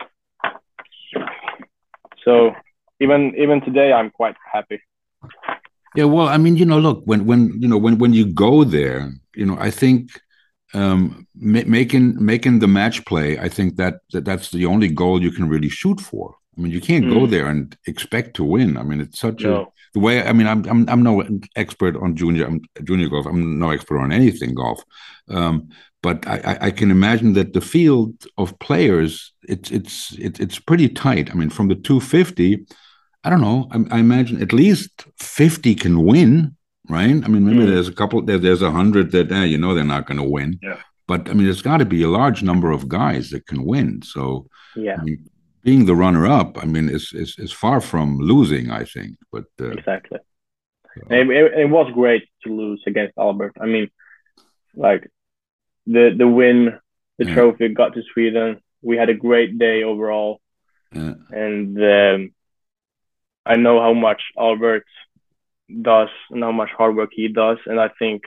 [2.26, 2.52] so
[2.99, 4.82] even even today, I'm quite happy.
[5.96, 8.64] Yeah, well, I mean, you know, look, when when you know when when you go
[8.64, 10.10] there, you know, I think
[10.74, 15.22] um, ma- making making the match play, I think that, that that's the only goal
[15.22, 16.36] you can really shoot for.
[16.58, 17.30] I mean, you can't go Mm.
[17.30, 18.78] there and expect to win.
[18.78, 19.62] I mean, it's such a
[19.94, 20.24] the way.
[20.24, 21.24] I mean, I'm I'm I'm no
[21.56, 23.26] expert on junior I'm junior golf.
[23.28, 24.84] I'm no expert on anything golf,
[25.30, 25.70] um,
[26.02, 30.90] but I, I- can imagine that the field of players it's it's it's it's pretty
[30.90, 31.32] tight.
[31.32, 32.66] I mean, from the 250.
[33.24, 33.68] I don't know.
[33.72, 36.56] I, I imagine at least 50 can win,
[36.90, 37.16] right?
[37.24, 37.68] I mean, maybe Mm.
[37.68, 40.30] there's a couple, there, there's a hundred that, eh, you know, they're not going to
[40.38, 40.60] win.
[40.62, 40.78] Yeah.
[41.08, 44.02] But I mean, there's got to be a large number of guys that can win.
[44.04, 45.26] So, Yeah, I mean,
[45.64, 49.16] being the runner up, I mean, is, is, is far from losing, I think.
[49.32, 50.20] But uh, exactly.
[51.10, 53.54] It, it, it was great to lose against Albert.
[53.60, 53.90] I mean,
[54.76, 55.10] like
[55.88, 56.78] the the win,
[57.18, 57.34] the Yeah.
[57.36, 58.60] trophy got to Sweden.
[58.82, 60.40] We had a great day overall,
[60.96, 62.32] uh, and um,
[63.46, 64.86] I know how much Albert
[65.82, 67.58] does and how much hard work he does.
[67.66, 68.24] And I think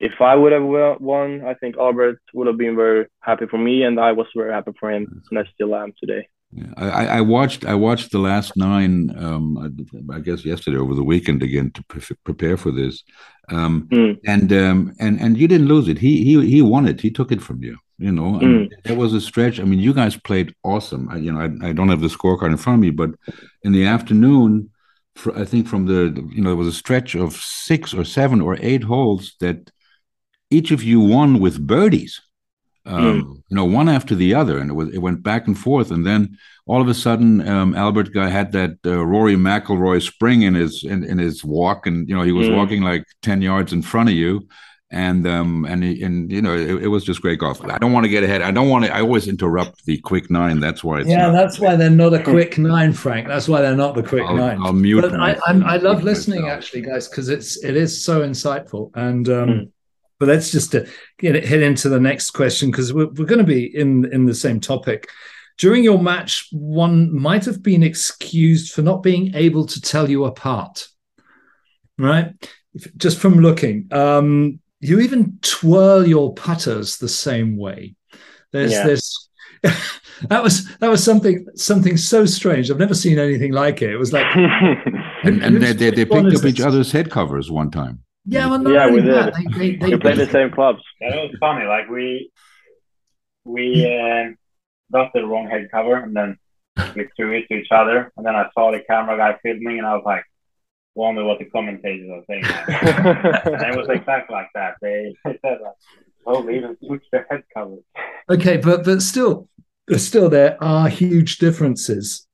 [0.00, 0.62] if I would have
[1.00, 4.52] won, I think Albert would have been very happy for me, and I was very
[4.52, 6.28] happy for him, and I still am today.
[6.52, 6.72] yeah.
[6.76, 11.02] I, I- watched, I watched the last nine, um, I, I guess yesterday over the
[11.02, 13.02] weekend again to pre- prepare for this.
[13.48, 14.18] Um, Mm.
[14.26, 15.98] and, um, and, and you didn't lose it.
[15.98, 17.00] He, he, he won it.
[17.00, 17.76] He took it from you.
[17.98, 19.58] You know, I mean, there was a stretch.
[19.58, 21.08] I mean, you guys played awesome.
[21.08, 23.10] I, you know, I, I don't have the scorecard in front of me, but
[23.62, 24.70] in the afternoon,
[25.14, 26.00] fr I think from the,
[26.34, 29.70] you know, there was a stretch of six or seven or eight holes that
[30.50, 32.20] each of you won with birdies.
[32.84, 35.90] Um, You know, one after the other, and it was it went back and forth,
[35.90, 40.42] and then all of a sudden, um, Albert guy had that uh, Rory McIlroy spring
[40.42, 42.56] in his in, in his walk, and you know he was Mm.
[42.56, 44.46] walking like ten yards in front of you,
[44.96, 47.62] and um and and you know it, it was just great golf.
[47.64, 48.40] I don't want to get ahead.
[48.42, 48.94] I don't want to.
[48.94, 50.58] I always interrupt the quick nine.
[50.60, 51.00] That's why.
[51.00, 53.28] It's yeah, not- that's why they're not a quick nine, Frank.
[53.28, 54.58] That's why they're not the quick I'll, nine.
[54.64, 55.02] I'll mute.
[55.02, 56.58] But I, I'm, I love mute listening myself.
[56.58, 58.90] actually, guys, because it's it is so insightful.
[58.94, 59.70] And um, Mm.
[60.18, 60.84] but let's just uh,
[61.18, 64.34] get hit into the next question because we're, we're going to be in in the
[64.34, 65.08] same topic.
[65.58, 70.24] During your match, one might have been excused for not being able to tell you
[70.24, 70.88] apart,
[71.98, 72.28] right?
[72.74, 77.96] If- Just from looking, um, you even twirl your putters the same way.
[78.52, 78.86] There's Yeah.
[78.86, 79.28] this.
[80.28, 82.70] that was that was something something so strange.
[82.70, 83.90] I've never seen anything like it.
[83.90, 87.70] It was like and, and they, they, they picked up each other's head covers one
[87.70, 88.00] time.
[88.26, 89.54] Yeah, well, not Yeah, we only that, did.
[89.54, 90.82] They, they, they, played the same clubs.
[91.00, 91.64] Yeah, it was funny.
[91.66, 92.30] Like we
[93.44, 94.32] we uh,
[94.92, 96.36] got the wrong head cover, and then
[96.94, 98.12] we threw it to each other.
[98.16, 100.24] And then I saw the camera guy filming, and I was like,
[100.96, 102.44] wonder what the commentators are saying.
[102.44, 104.74] and it was exactly like that.
[104.80, 105.74] They, they said like,
[106.26, 107.84] "Oh, even switched the head covers."
[108.30, 109.48] Okay, but but still,
[109.96, 112.26] still, there are huge differences.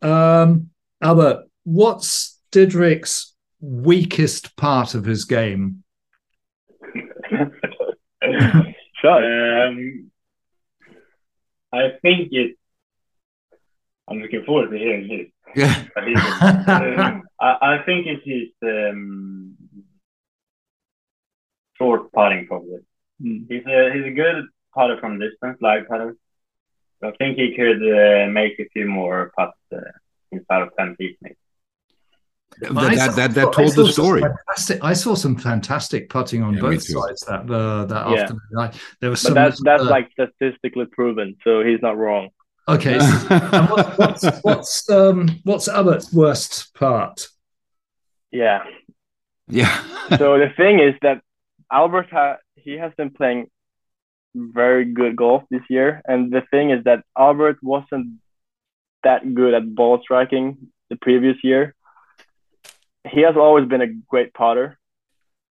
[0.00, 0.70] Um,
[1.02, 5.82] Albert, what's Didrik's weakest part of his game?
[9.02, 9.24] Shot.
[9.24, 10.10] Um,
[11.72, 12.56] I think it.
[14.08, 15.26] I'm looking forward to hearing his.
[15.56, 15.84] Yeah.
[17.40, 19.56] I, I think it's um,
[21.78, 22.80] short putting probably.
[23.22, 23.46] Mm.
[23.48, 26.16] He's a he's a good putter from distance, live putter.
[27.00, 29.78] So I think he could uh, make a few more putts uh,
[30.32, 31.16] inside of ten feet.
[31.22, 31.36] Maybe.
[32.58, 34.22] That, that, that, that told the story.
[34.80, 38.20] I saw some fantastic putting on Yeah, both sides that uh, that Yeah.
[38.22, 38.40] afternoon.
[38.58, 39.34] I, there was But some.
[39.34, 42.30] that's that's uh, like statistically proven, so he's not wrong.
[42.68, 42.98] Okay.
[42.98, 47.28] so- and what, what's what's um what's Albert's worst part?
[48.30, 48.64] Yeah.
[49.48, 49.82] yeah.
[50.18, 51.22] So the thing is that
[51.72, 53.48] Albert ha- he has been playing
[54.34, 58.18] very good golf this year, and the thing is that Albert wasn't
[59.04, 61.74] that good at ball striking the previous year.
[63.08, 64.76] He has always been a great potter,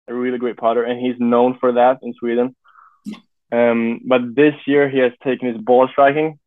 [0.08, 2.54] a really great potter, and he's known for that in Sweden.
[3.52, 6.38] Um, but this year he has taken his ball striking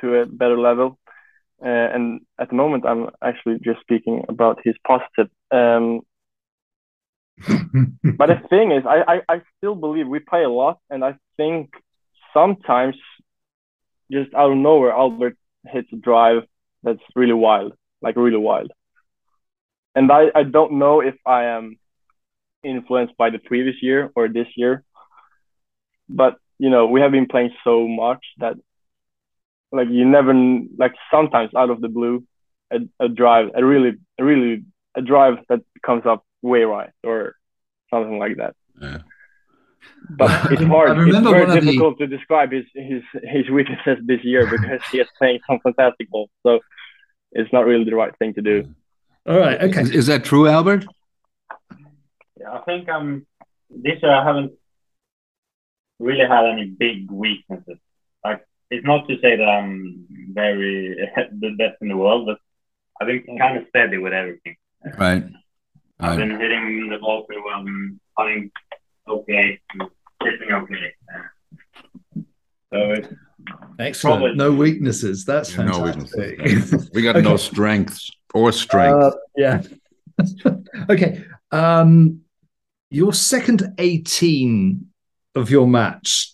[0.00, 0.98] to a better level.
[1.64, 5.30] Uh, and at the moment, I'm actually just speaking about his positive.
[5.50, 6.02] Um,
[8.18, 11.16] but the thing is, I, I, I still believe we play a lot, and I
[11.36, 11.70] think
[12.32, 12.96] sometimes
[14.10, 16.42] just out of nowhere, Albert hits a drive
[16.82, 18.70] that's really wild, like really wild.
[19.94, 21.78] And I, I don't know if I am
[22.62, 24.84] influenced by the previous year or this year,
[26.08, 28.56] but you know, we have been playing so much that
[29.72, 30.32] like you never
[30.78, 32.24] like sometimes out of the blue,
[32.72, 34.64] a, a drive, a really, a really
[34.96, 37.34] a drive that comes up way right or
[37.92, 38.54] something like that.
[38.80, 38.98] Yeah.
[40.10, 40.98] But it's I hard.
[40.98, 44.80] It's very one of the- difficult to describe his his his weaknesses this year because
[44.90, 46.28] he is playing some fantastic ball.
[46.44, 46.60] So
[47.32, 48.74] it's not really the right thing to do.
[49.28, 49.60] All right.
[49.60, 49.82] Okay.
[49.82, 50.86] Is, is that true, Albert?
[52.40, 53.26] Yeah, I think um
[53.70, 54.52] this year I haven't
[55.98, 57.78] really had any big weaknesses.
[58.24, 60.96] Like it's not to say that I'm very
[61.40, 62.38] the best in the world, but
[63.00, 64.56] I've been kind of steady with everything.
[64.98, 65.24] Right.
[66.00, 66.28] I've Right.
[66.28, 68.50] been hitting the ball pretty well, and putting
[69.08, 69.88] okay, and
[70.22, 70.92] hitting okay.
[72.72, 73.08] So it's
[73.78, 74.20] Excellent.
[74.22, 75.24] Probably- No weaknesses.
[75.24, 76.38] That's No fantastic.
[76.38, 76.90] weaknesses.
[76.92, 79.02] We got no strengths or strength.
[79.02, 79.62] Uh, yeah.
[80.90, 81.22] okay.
[81.52, 82.22] Um,
[82.90, 84.86] your second 18
[85.34, 86.32] of your match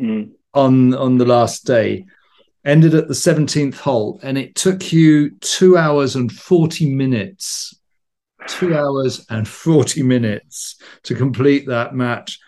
[0.00, 0.32] Mm.
[0.56, 2.04] On on the last day
[2.64, 7.78] ended at the 17th hole and it took you two hours and 40 minutes
[8.48, 12.38] two hours and 40 minutes to complete that match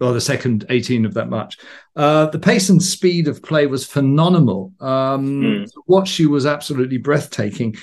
[0.00, 1.58] or the second 18 of that match
[1.96, 5.70] uh, the pace and speed of play was phenomenal um, Mm.
[5.86, 7.74] watch you was absolutely breathtaking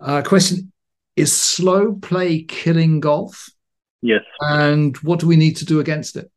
[0.00, 0.72] uh, question
[1.16, 3.48] is slow play killing golf
[4.02, 4.22] Yes.
[4.40, 6.30] and what do we need to do against it?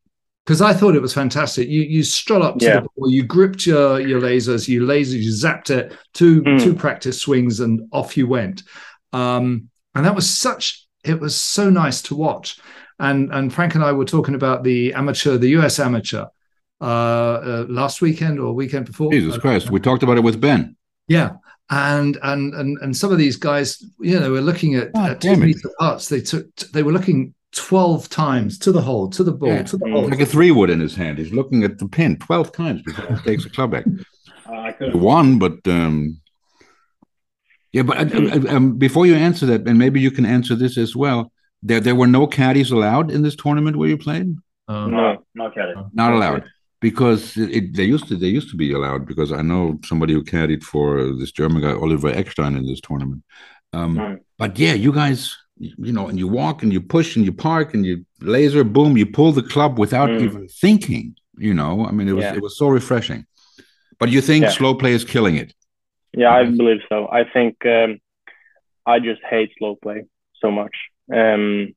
[0.48, 1.68] Because I thought it was fantastic.
[1.68, 2.80] You you strut up to Yeah.
[2.80, 6.58] the ball, you gripped your your lasers, you lasers, you zapped it, two Mm.
[6.64, 8.62] two practice swings, and off you went.
[9.12, 12.58] Um, and that was such it was so nice to watch.
[12.98, 16.24] And and Frank and I were talking about the amateur, the US amateur,
[16.80, 19.12] uh, uh last weekend or weekend before.
[19.12, 19.70] Jesus Christ.
[19.70, 20.76] We talked about it with Ben.
[21.08, 21.32] Yeah.
[21.68, 25.20] And and and and some of these guys, you know, were looking at, God at
[25.20, 25.46] two damn it.
[25.48, 26.08] meter putts.
[26.08, 29.62] They took they were looking 12 times to the hole, to the ball, Yeah.
[29.64, 29.92] to the Mm.
[29.92, 30.08] hole.
[30.08, 31.18] Like a three wood in his hand.
[31.18, 33.84] He's looking at the pin 12 times before he takes the club back.
[34.48, 36.20] uh, I He but um,
[37.72, 40.78] yeah, but uh, uh, um, before you answer that, and maybe you can answer this
[40.78, 41.32] as well.
[41.62, 44.36] There, there were no caddies allowed in this tournament where you played.
[44.68, 45.74] Um, No, not Kelly.
[45.92, 46.44] Not allowed
[46.80, 48.16] because it, it, they used to.
[48.16, 51.72] They used to be allowed because I know somebody who caddied for this German guy
[51.72, 53.22] Oliver Eckstein in this tournament.
[53.72, 54.18] Um, Mm.
[54.38, 57.32] But yeah, you guys, you you know, and you walk and you push and you
[57.32, 60.22] park and you laser, boom, you pull the club without Mm.
[60.26, 61.14] even thinking.
[61.36, 62.34] You know, I mean, it was Yeah.
[62.38, 63.22] it was so refreshing.
[64.00, 64.50] But you think Yeah.
[64.50, 65.50] slow play is killing it?
[66.12, 66.56] Yeah, I Mhm.
[66.56, 66.98] believe so.
[67.20, 67.90] I think um,
[68.86, 70.00] I just hate slow play
[70.42, 70.76] so much.
[71.12, 71.74] Um,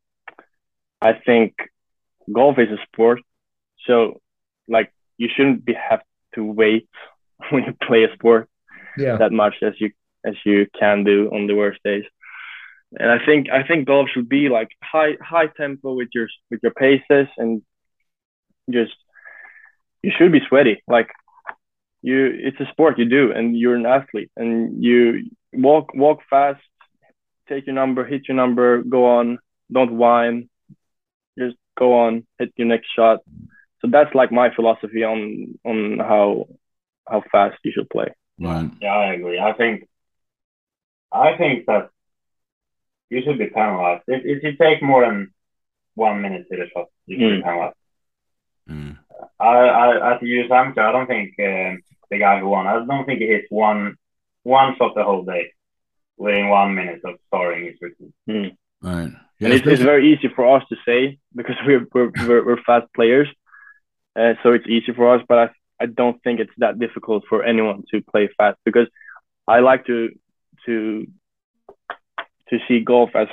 [1.09, 1.49] I think
[2.31, 3.19] golf is a sport,
[3.87, 4.21] so
[4.67, 6.03] like you shouldn't be have
[6.35, 6.87] to wait
[7.51, 8.47] when you play a sport
[8.97, 9.17] yeah.
[9.17, 9.89] that much as you
[10.23, 12.05] as you can do on the worst days.
[12.99, 16.59] And I think I think golf should be like high high tempo with your with
[16.61, 17.61] your paces and
[18.69, 18.93] just
[20.01, 20.83] you should be sweaty.
[20.87, 21.09] Like
[22.01, 26.61] you it's a sport you do and you're an athlete and you walk walk fast,
[27.47, 29.39] take your number, hit your number, go on,
[29.71, 30.49] don't whine,
[31.37, 33.19] just go on, hit your next shot.
[33.81, 36.47] So that's like my philosophy on on how
[37.07, 38.07] how fast you should play.
[38.39, 38.69] Right.
[38.81, 39.39] Yeah, I agree.
[39.39, 39.87] I think,
[41.11, 41.89] I think that
[43.11, 45.31] you should be penalized if, if you take more than
[45.95, 46.87] one minute to the shot.
[47.05, 47.43] You should be Mm.
[47.43, 47.75] penalized.
[48.69, 48.97] Mm.
[49.39, 52.67] I, I, as a US amateur, I don't think um the guy who won.
[52.67, 53.97] I don't think he hits one
[54.43, 55.51] one shot the whole day
[56.17, 58.13] within one minute of starting his routine.
[58.29, 58.57] Mm.
[58.81, 59.11] Right.
[59.39, 62.63] Yeah, and it's, it's, very easy for us to say because we're we're we're, we're
[62.63, 63.27] fast players,
[64.15, 65.21] uh, so it's easy for us.
[65.27, 65.47] But I
[65.83, 68.87] I don't think it's that difficult for anyone to play fast because
[69.47, 70.09] I like to
[70.65, 71.07] to
[72.51, 73.27] to see golf as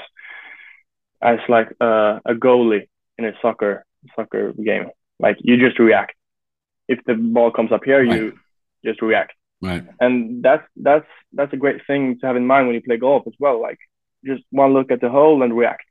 [1.21, 3.85] as like a, a goalie in a soccer
[4.17, 4.87] soccer game.
[5.19, 6.15] Like you just react.
[6.89, 8.17] If the ball comes up here, right.
[8.17, 8.39] you
[8.85, 9.33] just react.
[9.61, 9.85] Right.
[10.01, 13.25] And that's that's that's a great thing to have in mind when you play golf
[13.27, 13.61] as well.
[13.61, 13.79] Like
[14.25, 15.85] just one look at the hole and react.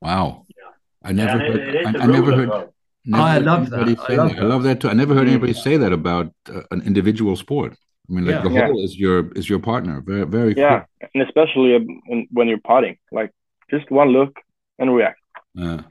[0.00, 0.44] Wow.
[0.48, 0.64] Yeah.
[1.02, 1.74] I never yeah, heard.
[1.74, 2.48] It, I, I never heard.
[2.48, 2.74] Well.
[3.06, 3.80] Never oh, I love that.
[3.80, 4.38] I love that.
[4.38, 4.88] I love that too.
[4.88, 7.76] I never heard anybody say that about uh, an individual sport.
[8.08, 8.42] I mean, like yeah.
[8.42, 10.00] the hole is your is your partner.
[10.00, 10.54] Very very.
[10.56, 11.08] Yeah, cool.
[11.14, 13.32] and especially um, when you're putting, like
[13.70, 14.38] just one look
[14.78, 15.18] and react.
[15.58, 15.82] Uh,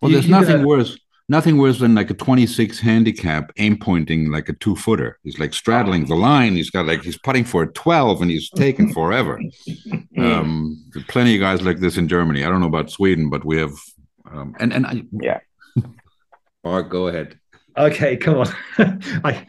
[0.00, 0.98] well, there's nothing worse
[1.28, 5.18] nothing worse than like a 26 handicap aim pointing like a two footer.
[5.22, 6.54] He's like straddling the line.
[6.54, 9.40] He's got like he's putting for a 12 and he's taking forever.
[10.18, 12.44] Um, plenty of guys like this in Germany.
[12.44, 13.72] I don't know about Sweden, but we have.
[14.30, 15.40] Um, and and I, yeah.
[16.64, 17.38] Mark, go ahead.
[17.76, 18.54] Okay, come on.
[19.24, 19.46] I,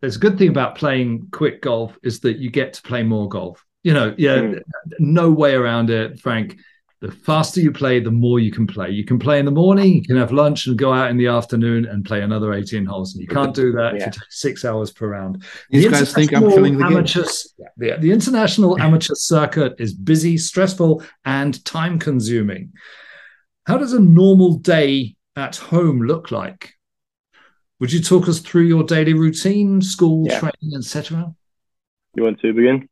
[0.00, 3.28] there's a good thing about playing quick golf is that you get to play more
[3.28, 3.64] golf.
[3.82, 4.62] You know, yeah, mm.
[4.98, 6.56] no way around it, Frank
[7.00, 8.90] the faster you play, the more you can play.
[8.90, 11.28] You can play in the morning, you can have lunch and go out in the
[11.28, 13.14] afternoon and play another 18 holes.
[13.14, 14.00] And you can't do that yeah.
[14.00, 15.44] if you take six hours per round.
[15.70, 17.04] These the guys think I'm killing the game.
[17.76, 22.72] The, the international amateur circuit is busy, stressful, and time consuming.
[23.66, 26.74] How does a normal day at home look like?
[27.80, 30.40] Would you talk us through your daily routine, school, yeah.
[30.40, 31.34] training, etc.?
[32.14, 32.88] You want to begin?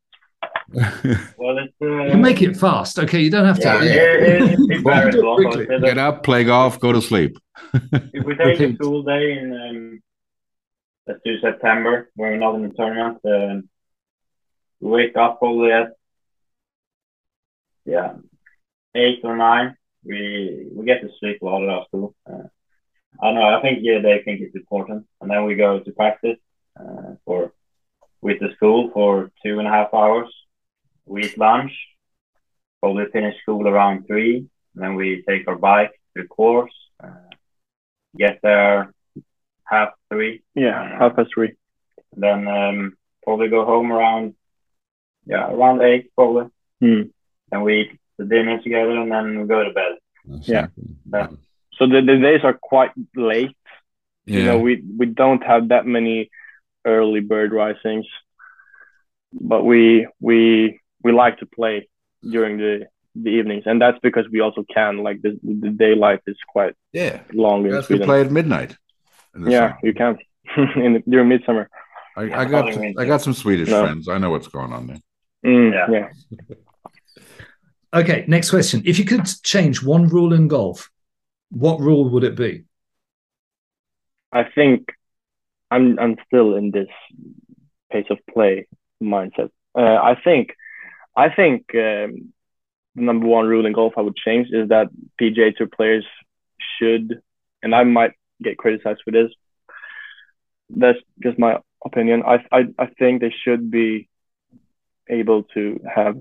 [0.72, 2.98] well, it's, uh, you make it fast.
[2.98, 3.62] Okay, you don't have to.
[3.62, 7.36] Yeah, it, it, it Get up, play golf, go to sleep.
[7.72, 10.02] if we take a school day in um,
[11.06, 13.68] let's do September when we're not in the tournament, um,
[14.80, 15.92] we wake up probably at
[17.84, 18.14] yeah
[18.94, 19.76] eight or nine.
[20.04, 22.14] We we get to sleep a lot at our school.
[22.28, 22.48] Uh,
[23.22, 23.56] I know.
[23.56, 26.38] I think yeah, they think it's important, and then we go to practice
[26.78, 27.52] uh, for
[28.20, 30.28] with the school for two and a half hours
[31.06, 31.72] we eat lunch,
[32.80, 34.38] probably finish school around three,
[34.74, 37.30] and then we take our bike to the course, uh,
[38.16, 38.92] get there
[39.64, 40.42] half three.
[40.54, 41.54] Yeah, uh, half past three.
[42.16, 44.34] Then um, probably go home around
[45.24, 46.50] yeah around eight probably.
[46.82, 47.10] Mm.
[47.52, 49.92] And we eat the dinner together, and then we go to bed.
[50.42, 50.66] Yeah.
[51.12, 51.28] yeah.
[51.78, 53.56] So the, the days are quite late.
[54.24, 54.38] Yeah.
[54.38, 56.30] You know, we we don't have that many
[56.84, 58.06] early bird risings,
[59.32, 61.88] but we we we like to play
[62.22, 64.98] during the the evenings, and that's because we also can.
[64.98, 68.06] Like the the daylight is quite yeah long in Sweden.
[68.06, 68.76] play at midnight.
[69.38, 69.78] Yeah, summer.
[69.82, 70.18] you can
[70.76, 71.68] in during midsummer.
[72.16, 73.82] I, I got I got some Swedish no.
[73.84, 74.08] friends.
[74.08, 75.00] I know what's going on there.
[75.44, 76.08] Mm, yeah.
[76.48, 76.56] yeah.
[77.94, 78.82] okay, next question.
[78.84, 80.90] If you could change one rule in golf,
[81.50, 82.64] what rule would it be?
[84.32, 84.88] I think
[85.70, 86.88] I'm I'm still in this
[87.90, 88.66] pace of play
[89.02, 89.50] mindset.
[89.74, 90.50] Uh, I think
[91.16, 92.32] I think um,
[92.94, 94.88] the number one rule in golf I would change is that
[95.20, 96.04] PGA Tour players
[96.78, 97.20] should,
[97.62, 99.30] and I might get criticized for this.
[100.70, 102.22] That's just my opinion.
[102.26, 104.08] I I, I think they should be
[105.08, 106.18] able to have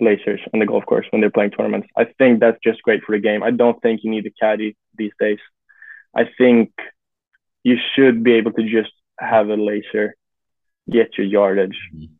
[0.00, 1.88] lasers on the golf course when they're playing tournaments.
[1.96, 3.42] I think that's just great for the game.
[3.42, 5.38] I don't think you need a caddy these days.
[6.14, 6.72] I think
[7.62, 10.16] you should be able to just have a laser,
[10.90, 12.14] get your yardage, mm-hmm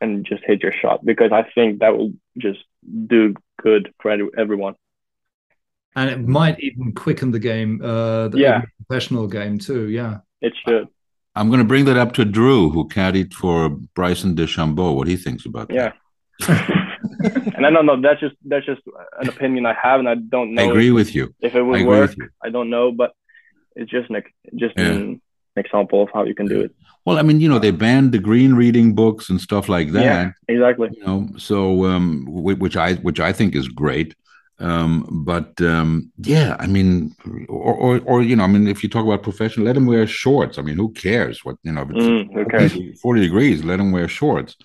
[0.00, 2.60] and just hit your shot because I think that will just
[3.06, 4.74] do good for everyone.
[5.96, 8.62] And it might even quicken the game, uh, the yeah.
[8.86, 9.88] professional game too.
[9.88, 10.88] Yeah, it should.
[11.34, 14.94] I'm going to bring that up to Drew, who caddied for Bryson DeChambeau.
[14.94, 15.92] What he thinks about yeah.
[17.54, 18.00] and I don't know.
[18.00, 18.82] That's just that's just
[19.20, 20.62] an opinion I have, and I don't know.
[20.62, 21.34] I agree if, with you.
[21.40, 23.12] If it would work, I don't know, but
[23.76, 24.22] it's just an
[24.56, 24.86] just yeah.
[24.86, 25.20] an
[25.56, 26.74] example of how you can do it.
[27.04, 30.04] Well, I mean, you know, they banned the green reading books and stuff like that.
[30.04, 30.90] Yeah, exactly.
[30.92, 34.14] You know, so um, which I which I think is great.
[34.60, 37.14] Um, but um, yeah, I mean,
[37.48, 40.06] or, or, or you know, I mean, if you talk about professional, let them wear
[40.06, 40.58] shorts.
[40.58, 41.84] I mean, who cares what you know?
[41.84, 42.92] Mm, okay.
[42.94, 44.56] 40 degrees, let them wear shorts.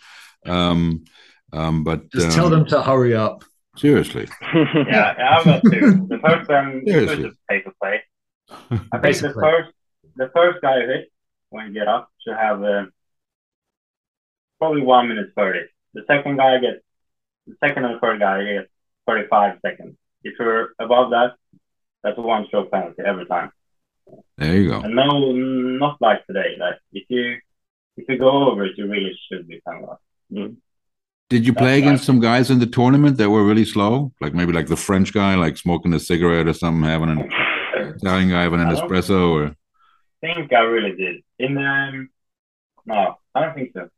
[0.46, 1.06] Um,
[1.54, 3.44] um, but just tell them to hurry up.
[3.76, 4.28] Seriously.
[4.54, 6.08] yeah, I'm not too.
[6.08, 7.32] The first um, seriously.
[7.50, 8.04] paper play.
[8.92, 9.72] I think the first
[10.16, 11.12] the first guy who hit
[11.50, 12.86] when you get up should have uh,
[14.60, 15.60] probably one minute 30.
[15.94, 16.84] The second guy gets,
[17.48, 18.70] the second and third guy gets
[19.08, 19.96] 35 seconds.
[20.24, 21.34] If you're above that,
[22.04, 23.52] that's a one stroke penalty every time.
[24.38, 24.82] There you go.
[24.82, 26.56] And no, not like today.
[26.60, 27.38] Like if you
[27.98, 29.98] if you go over it, you really should be kind of.
[30.32, 30.58] Mm.
[31.34, 34.12] Did you play against some guys in the tournament that were really slow?
[34.22, 37.28] Like maybe like the French guy, like smoking a cigarette or something, having an
[37.96, 39.56] Italian guy having an I don't- espresso, or
[40.22, 41.24] think I really did.
[41.40, 42.10] In um,
[42.86, 43.90] no, I don't think so.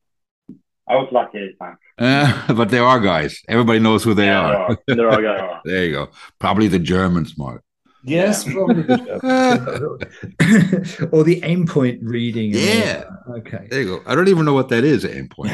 [0.88, 1.78] I was lucky this time.
[1.98, 3.42] Uh, but there are guys.
[3.50, 4.78] Everybody knows who they Yeah, are.
[4.88, 5.60] There are There guys.
[5.66, 6.08] There you go.
[6.40, 7.64] Probably the Germans, Mark.
[8.06, 8.84] Yes, probably.
[11.12, 12.52] or the aim point reading.
[12.54, 13.04] Yeah.
[13.30, 13.68] Okay.
[13.70, 14.04] There you go.
[14.06, 15.04] I don't even know what that is.
[15.04, 15.52] Aim point.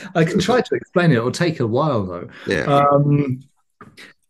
[0.14, 1.16] I can try to explain it.
[1.16, 2.28] It'll take a while, though.
[2.46, 2.62] Yeah.
[2.64, 3.40] Um,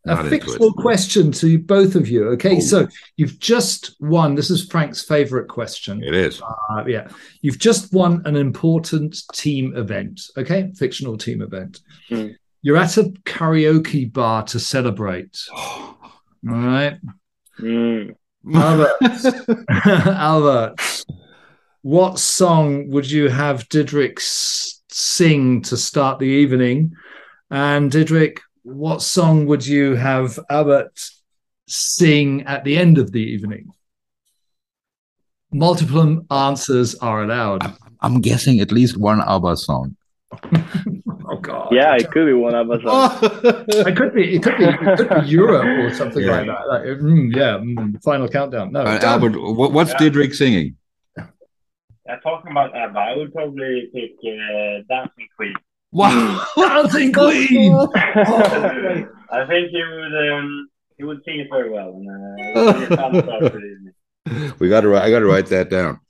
[0.05, 2.27] a Not fictional question to both of you.
[2.31, 2.61] Okay, Oh.
[2.61, 4.35] so you've just won.
[4.35, 6.03] This is Frank's favorite question.
[6.03, 6.43] it is.
[6.43, 7.07] Uh, yeah,
[7.41, 10.21] you've just won an important team event.
[10.37, 11.81] Okay, fictional team event.
[12.09, 12.29] Hmm.
[12.63, 15.39] You're at a karaoke bar to celebrate.
[15.55, 15.97] All
[16.45, 16.99] right,
[17.61, 18.17] Mm.
[18.53, 18.91] Albert.
[20.07, 21.05] Albert,
[21.83, 26.95] what song would you have Didrik s- sing to start the evening?
[27.51, 30.99] And Didrik, what song would you have Albert
[31.69, 33.71] sing at the end of the evening?
[35.53, 37.63] Multiple answers are allowed.
[38.01, 39.97] I'm guessing at least one ABBA song.
[41.25, 41.69] Oh God!
[41.73, 42.81] Yeah, it could be one of us.
[43.69, 44.35] It could be.
[44.35, 44.65] It could be.
[44.65, 46.33] It could be Europe or something Yeah.
[46.33, 46.69] like that.
[46.69, 47.57] Like, mm, yeah.
[47.59, 48.73] mm, final countdown.
[48.73, 48.99] No, Uh.
[49.03, 49.99] Albert, what, what's Yeah.
[49.99, 50.77] Didrik singing?
[52.09, 55.55] Uh, talking about ABBA, I would probably pick uh, Dancing Queen.
[55.93, 56.45] Wow.
[56.57, 57.73] Dancing Queen.
[57.95, 62.89] I think he would um, he would sing it very well, and uh, it would
[62.89, 64.55] be a fun start to the evening.
[64.59, 64.97] we got to.
[64.97, 66.01] I got to write that down.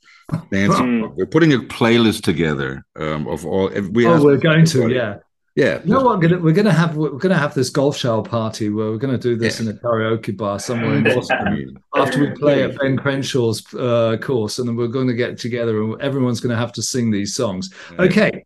[0.51, 1.03] Dancing.
[1.03, 1.15] Mm.
[1.17, 3.69] We're putting a playlist together um, of all.
[3.69, 4.89] if We oh, we're going to.
[4.89, 5.17] Yeah.
[5.55, 5.81] Yeah.
[5.85, 6.19] You know what?
[6.19, 9.19] We're gonna, we're gonna have we're gonna have this golf shower party where we're gonna
[9.19, 9.71] do this Yeah.
[9.71, 14.59] in a karaoke bar somewhere in Boston after we play at Ben Crenshaw's uh, course,
[14.59, 17.35] and then we're going to get together and everyone's going to have to sing these
[17.35, 17.73] songs.
[17.99, 18.45] Okay.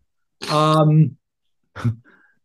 [0.50, 1.16] Um,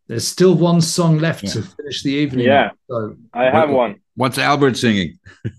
[0.08, 2.46] there's still one song left to finish the evening.
[2.46, 2.72] Yeah.
[2.90, 4.02] So I have one.
[4.16, 5.18] What's Albert singing?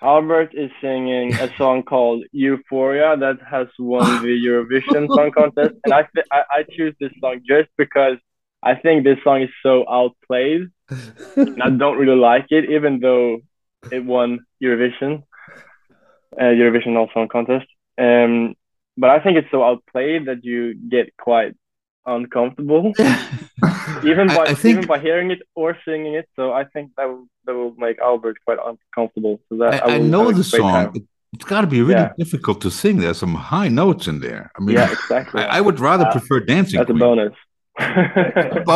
[0.00, 5.92] Albert is singing a song called Euphoria that has won the Eurovision Song Contest, and
[5.92, 8.16] I, th- I I choose this song just because
[8.62, 10.62] I think this song is so outplayed.
[11.36, 13.40] and I don't really like it, even though
[13.92, 15.22] it won Eurovision,
[16.38, 17.66] uh, Eurovision All Song Contest.
[17.98, 18.54] Um,
[18.96, 21.54] but I think it's so outplayed that you get quite
[22.06, 22.92] uncomfortable,
[24.04, 26.28] even by I think- even by hearing it or singing it.
[26.36, 29.40] So I think that will that will make Albert quite uncomfortable.
[29.48, 30.92] So that I, I will know the song.
[30.96, 31.02] It,
[31.34, 32.12] it's got to be really Yeah.
[32.18, 32.96] difficult to sing.
[32.98, 34.50] There's some high notes in there.
[34.56, 35.42] I mean, Yeah, exactly.
[35.42, 36.78] I, I would rather Uh, prefer dancing.
[36.78, 36.98] That's a Queen.
[37.00, 37.28] bonus.
[37.28, 37.38] bonus.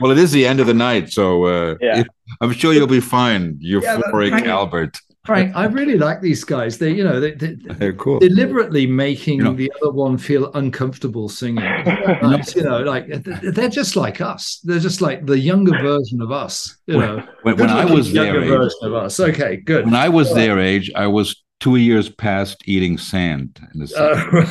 [0.00, 2.00] Well, it is the end of the night, so uh, Yeah.
[2.00, 2.06] it-
[2.40, 3.58] I'm sure you'll be fine.
[3.62, 4.98] Euphoric Frank- Albert.
[5.24, 6.78] Frank, I really like these guys.
[6.78, 8.18] They, you know, they, they They're cool.
[8.18, 11.64] deliberately making You know- the other one feel uncomfortable singing.
[12.22, 14.60] Nice, you know, like they're just like us.
[14.64, 16.76] They're just like the younger version of us.
[16.86, 19.20] You know, When, when I Good-looking was their age, version of us.
[19.20, 19.84] Okay, good.
[19.86, 23.60] when I was their age, I was two years past eating sand.
[23.74, 23.96] In the sea.
[23.96, 24.46] Uh,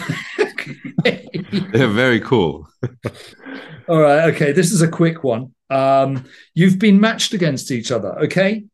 [1.77, 2.67] They're very cool.
[3.89, 4.33] All right.
[4.33, 4.51] Okay.
[4.51, 5.53] This is a quick one.
[5.69, 8.19] Um, you've been matched against each other.
[8.23, 8.65] Okay.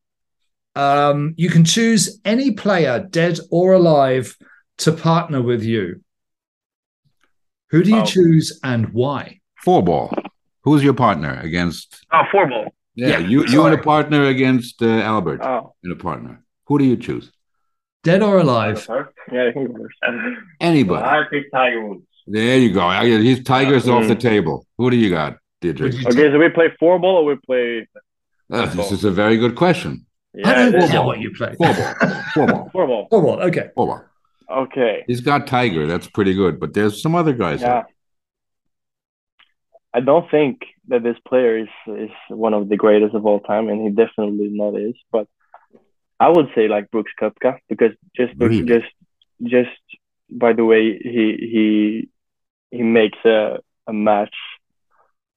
[0.76, 4.36] Um, you can choose any player, dead or alive,
[4.80, 6.02] to partner with you.
[7.70, 8.06] Who do you Wow.
[8.06, 9.40] choose and why?
[9.64, 10.14] Four ball.
[10.64, 12.06] Who's your partner against?
[12.12, 12.66] oh, four ball.
[12.96, 13.74] Yeah, Yeah, you you and sorry.
[13.76, 16.44] a partner against uh, Albert Oh, and a partner.
[16.68, 17.32] Who do you choose?
[18.04, 18.86] Dead or alive?
[19.32, 20.38] Yeah, you can.
[20.60, 21.04] Anybody.
[21.06, 22.04] I pick Tiger Woods.
[22.28, 22.82] There you go.
[22.82, 24.20] I- His Tiger's off the Mm.
[24.20, 24.66] table.
[24.78, 25.94] Who do you got, Would Didrik?
[26.02, 27.88] you Okay, so we play four ball or we play
[28.52, 30.06] Uh, this is a very good question.
[30.46, 31.54] I don't four care what you play.
[31.58, 31.94] Four ball.
[32.34, 32.70] Four ball.
[32.74, 33.08] four ball.
[33.10, 33.42] Four ball.
[33.44, 33.70] okay.
[33.76, 34.02] Four ball.
[34.64, 35.88] Okay, He's got Tiger.
[35.88, 36.60] That's pretty good.
[36.60, 37.62] But there's some other guys.
[37.62, 37.84] yeah.
[39.94, 43.70] I don't think that this player is is one of the greatest of all time,
[43.70, 44.96] and he definitely not is.
[45.12, 45.28] But
[46.20, 48.64] I would say like Brooks Koepka because just Really?
[48.66, 48.92] just
[49.44, 49.78] just
[50.30, 52.10] by the way he he
[52.78, 54.36] he makes a a match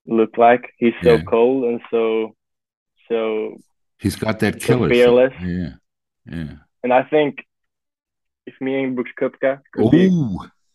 [0.07, 1.23] look like he's so Yeah.
[1.23, 2.35] cold and so
[3.09, 3.57] so
[3.99, 4.89] He's got that So killer.
[4.91, 5.33] fearless.
[5.41, 5.73] Yeah.
[6.31, 6.53] Yeah.
[6.83, 7.45] and I think
[8.47, 10.09] if me and Brooks Koepka could be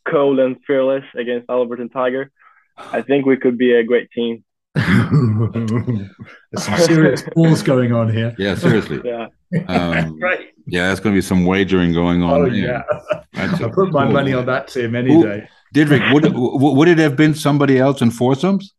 [0.10, 2.32] cold and fearless against Albert and Tiger,
[2.78, 4.44] I think we could be a great team.
[4.76, 8.34] There's some serious balls going on here.
[8.38, 9.02] Yeah, seriously.
[9.04, 9.28] Yeah.
[9.68, 10.48] Um, Right.
[10.68, 12.42] yeah, there's going to be some wagering going on.
[12.42, 12.84] Oh, here.
[12.88, 13.18] yeah.
[13.34, 15.48] That's a I put my cool money on that team any Who- day.
[15.74, 18.74] Didrik, would, would it have been somebody else in foursomes?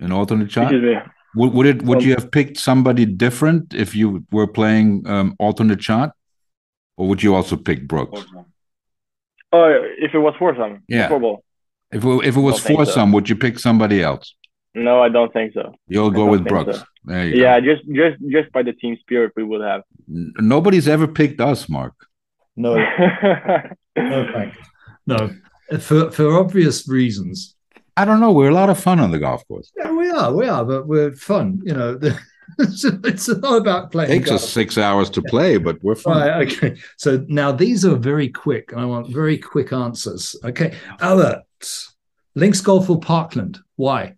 [0.00, 0.64] An alternate shot?
[0.64, 1.00] Excuse me.
[1.36, 1.82] Would, would it?
[1.82, 6.12] Would Um, you have picked somebody different if you were playing um, alternate shot,
[6.98, 8.22] or would you also pick Brooks?
[9.52, 9.64] Oh,
[9.98, 11.08] if it was foursome, Yeah.
[11.08, 11.42] football.
[11.90, 12.84] If it, if it was Don't think so.
[12.84, 14.34] foursome, would you pick somebody else?
[14.74, 15.74] No, I don't think so.
[15.88, 16.78] You'll go with Brooks.
[16.78, 16.84] so.
[17.04, 17.40] There you go.
[17.40, 19.82] Yeah, just just just by the team spirit we would have.
[20.08, 21.94] N- Nobody's ever picked us, Mark.
[22.56, 22.74] No,
[23.96, 24.56] no, thanks.
[25.06, 25.30] No,
[25.80, 27.56] for for obvious reasons.
[27.96, 28.32] I don't know.
[28.32, 29.72] We're a lot of fun on the golf course.
[29.76, 31.60] Yeah, we are, we are, but we're fun.
[31.64, 31.98] You know,
[32.58, 34.10] it's, it's not about playing.
[34.10, 34.42] takes golf.
[34.42, 36.18] us six hours to play, but we're fun.
[36.18, 36.76] Right, okay.
[36.96, 38.72] So now these are very quick.
[38.72, 40.36] And I want very quick answers.
[40.44, 40.74] Okay.
[41.00, 41.42] Albert,
[42.34, 43.58] Links Golf or Parkland?
[43.76, 44.14] Why?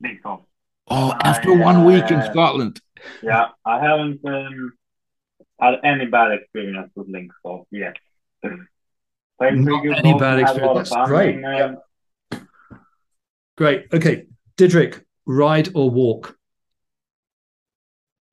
[0.00, 0.40] Big golf.
[0.88, 2.80] Oh, after one week in Uh, Scotland.
[3.22, 4.72] Yeah, I haven't um,
[5.60, 7.96] had any bad experience with links golf yet.
[8.42, 10.88] Played Not any bad had a lot of experience.
[10.90, 11.34] fun, Great.
[11.36, 11.78] and,
[12.32, 12.48] um,
[13.56, 13.86] Great.
[13.92, 14.26] Okay.
[14.56, 16.36] Didrik, ride or walk?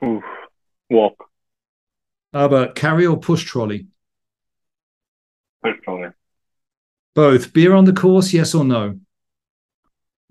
[0.03, 0.23] Oof.
[0.89, 1.25] Walk.
[2.33, 3.87] Albert, carry or push trolley?
[5.63, 6.09] push trolley.
[7.13, 7.53] Both.
[7.53, 8.99] Beer on the course, yes or no?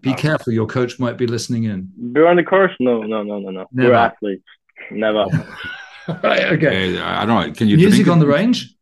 [0.00, 1.90] Be careful, your coach might be listening in.
[2.12, 2.72] Beer on the course?
[2.80, 3.66] No, no, no, no, no.
[3.72, 3.90] Never.
[3.90, 4.44] We're athletes.
[4.90, 5.24] Never.
[6.22, 6.98] right, okay.
[6.98, 7.52] Uh, I don't know.
[7.52, 8.74] Can you Music on the range?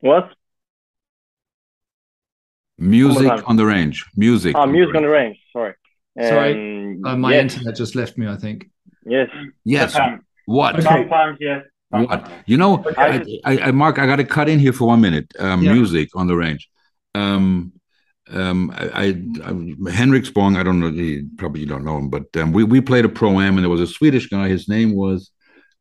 [0.00, 0.30] What?
[2.78, 3.42] Music time.
[3.46, 4.04] on the range.
[4.16, 4.54] Music.
[4.56, 5.36] Ah, on the music on the range.
[5.36, 5.40] range.
[5.52, 5.74] Sorry.
[6.20, 8.70] Sorry, Um, Uh, my yes, internet just left me, I think.
[9.06, 9.28] Yes.
[9.64, 9.92] Yes.
[9.92, 10.74] Sometimes, What?
[10.74, 10.82] Okay.
[10.82, 11.62] sometimes yes.
[11.90, 12.08] What?
[12.08, 12.34] sometimes no.
[12.46, 15.32] You know, I, I, I, Mark, I got to cut in here for one minute.
[15.38, 15.72] Um, Yeah.
[15.72, 16.68] Music on the range.
[17.14, 17.72] Um,
[18.32, 20.56] um, I, I, I Henrik Spong.
[20.56, 20.90] I don't know.
[20.90, 23.64] He, probably you don't know him, but um, we we played a pro am, and
[23.64, 24.48] there was a Swedish guy.
[24.48, 25.30] His name was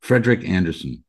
[0.02, 1.04] Frederick Anderson,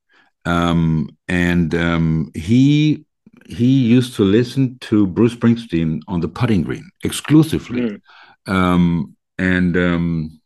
[0.44, 3.04] um, and um, he
[3.46, 7.80] he used to listen to Bruce Springsteen on the putting green exclusively.
[7.80, 8.00] Mm.
[8.46, 10.40] Um, and um,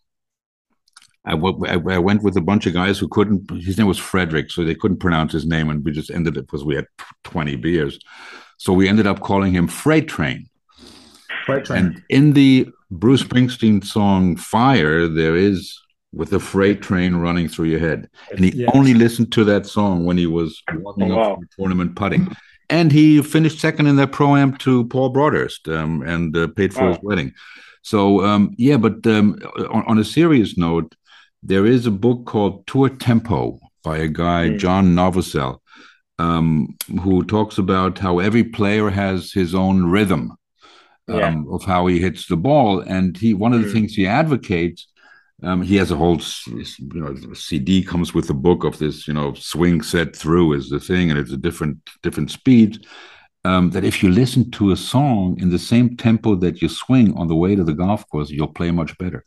[1.24, 3.50] I, w- I I went with a bunch of guys who couldn't.
[3.62, 6.46] His name was Frederick, so they couldn't pronounce his name, and we just ended it
[6.46, 6.86] because we had
[7.24, 7.98] twenty beers.
[8.58, 10.48] So we ended up calling him Freight Train.
[11.48, 11.68] Right.
[11.70, 15.78] And in the Bruce Springsteen song "Fire," there is
[16.12, 18.70] with a freight train running through your head, and he Yes.
[18.74, 22.28] only listened to that song when he was warming Oh, up for tournament putting.
[22.70, 26.72] And he finished second in that pro am to Paul Broadhurst, um, and uh, paid
[26.74, 26.92] for Wow.
[26.94, 27.32] his wedding.
[27.82, 29.36] So um, yeah, but um,
[29.70, 30.94] on, on a serious note,
[31.42, 34.58] there is a book called Tour Tempo by a guy Mm.
[34.58, 35.58] John Novosel,
[36.18, 40.32] um, who talks about how every player has his own rhythm
[41.08, 42.80] um, of how he hits the ball.
[42.80, 43.72] And he one of the Mm.
[43.72, 44.88] things he advocates,
[45.42, 49.14] um, he has a whole you know CD comes with a book of this you
[49.14, 52.78] know swing set through is the thing, and it's a different different speeds.
[53.44, 57.14] Um, that if you listen to a song in the same tempo that you swing
[57.16, 59.24] on the way to the golf course, you'll play much better.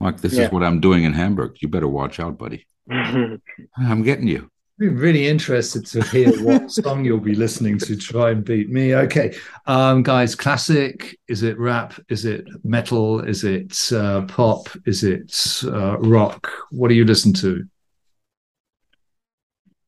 [0.00, 0.44] Mark, this Yeah.
[0.46, 1.56] is what I'm doing in Hamburg.
[1.62, 2.66] You better watch out, buddy.
[2.90, 4.50] I'm getting you.
[4.74, 8.70] I'd be really interested to hear what song you'll be listening to try and beat
[8.70, 8.96] me.
[8.96, 11.16] Okay, um, guys, classic?
[11.28, 11.94] Is it rap?
[12.08, 13.20] Is it metal?
[13.20, 14.68] Is it uh, pop?
[14.84, 16.50] Is it uh, rock?
[16.72, 17.64] What do you listen to?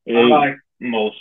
[0.07, 1.19] I like most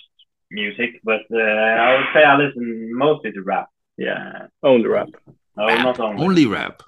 [0.52, 3.68] music, but uh, I would say I listen mostly to rap.
[3.96, 4.46] Yeah.
[4.62, 5.08] only the rap.
[5.56, 6.24] No, not only.
[6.24, 6.84] Only rap.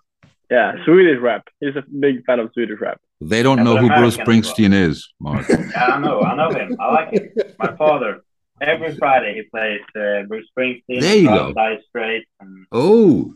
[0.49, 1.49] Yeah, Swedish rap.
[1.59, 3.01] He's a big fan of Swedish rap.
[3.21, 4.55] They don't Yeah, know but who Bruce American as well.
[4.55, 5.47] Springsteen is, Mark.
[5.49, 6.23] Yeah, I know.
[6.23, 6.77] I know him.
[6.81, 7.29] I like him.
[7.59, 8.21] My father.
[8.61, 11.01] Every Friday he plays uh, Bruce Springsteen.
[11.01, 11.53] There you go.
[11.53, 13.35] Dire Straits, and Oh,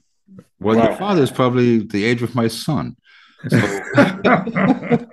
[0.60, 0.96] well, your Wow.
[0.96, 2.96] father's probably the age of my son.
[3.48, 3.58] So,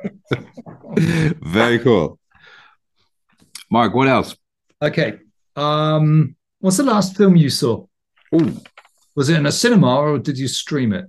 [1.41, 2.20] very cool.
[3.72, 4.36] Mark, what else?
[4.82, 5.20] Okay,
[5.55, 7.86] um, what's the last film you saw?
[8.36, 8.61] Ooh,
[9.15, 11.05] Was it in a cinema or did you stream it?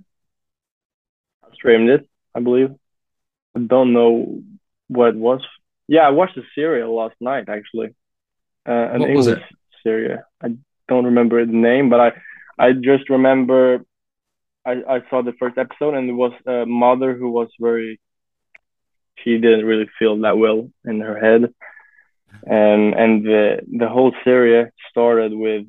[1.43, 2.69] I streamed it, I believe.
[3.55, 4.41] I don't know
[4.87, 5.41] what it was.
[5.87, 7.95] Yeah, I watched the serial last night actually.
[8.67, 9.43] Uh, an What was English
[9.83, 10.19] serial.
[10.41, 10.55] I
[10.87, 12.11] don't remember the name, but I
[12.57, 13.83] I just remember
[14.65, 17.99] I, I saw the first episode and it was a mother who was very
[19.23, 21.53] she didn't really feel that well in her head.
[22.45, 25.65] And and the the whole series started with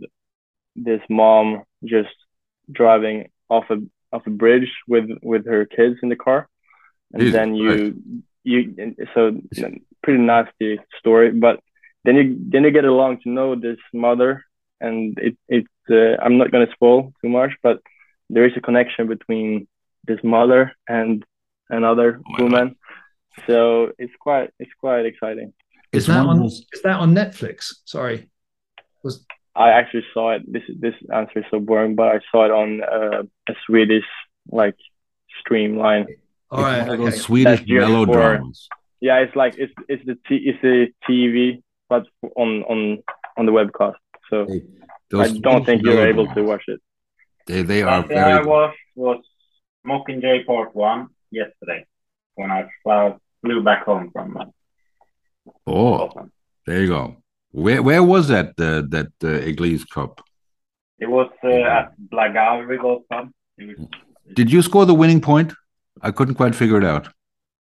[0.77, 2.15] this mom just
[2.71, 3.79] driving off a
[4.13, 6.49] off a bridge with with her kids in the car
[7.13, 7.73] and Jesus then you
[8.45, 9.21] you and so
[10.03, 11.61] pretty nasty story but
[12.05, 14.45] then you then you get along to know this mother
[14.81, 17.77] and it it uh, i'm not going to spoil too much but
[18.31, 19.67] there is a connection between
[20.09, 21.25] this mother and
[21.71, 22.43] another Oh my God.
[22.45, 22.77] woman
[23.47, 23.57] so
[23.99, 25.53] it's quite it's quite exciting
[25.93, 26.39] Is It's that on?
[26.41, 27.57] those- Is that on Netflix?
[27.85, 28.19] Sorry.
[29.05, 29.15] was
[29.55, 32.69] i actually saw it this this answer is so boring but i saw it on
[32.97, 34.09] uh, a swedish
[34.61, 34.79] like
[35.41, 36.07] streamline
[36.53, 36.79] All it's right.
[36.83, 37.11] one of okay.
[37.11, 38.69] those Swedish That's just melodramas.
[39.01, 40.77] Yeah, it's like it's it's the t- it's the
[41.09, 42.05] TV but
[42.37, 42.79] on on
[43.39, 44.01] on the webcast.
[44.31, 44.63] So Hey,
[45.25, 46.81] I don't think you're able to watch it.
[47.47, 48.47] They they are Last thing I very.
[48.47, 49.21] watched was
[49.91, 51.81] Mockingjay Part 1 yesterday
[52.37, 54.45] when I flew, flew back home from uh,
[55.67, 56.31] Oh, Scotland.
[56.67, 57.17] there you go.
[57.51, 60.21] Where where was that uh, that uh, Léglise Cup?
[60.99, 61.49] It was uh,
[61.79, 63.27] at Blagalry Golf Club.
[63.59, 63.89] It was,
[64.39, 65.53] Did you score the winning point?
[66.03, 67.09] I couldn't quite figure it out.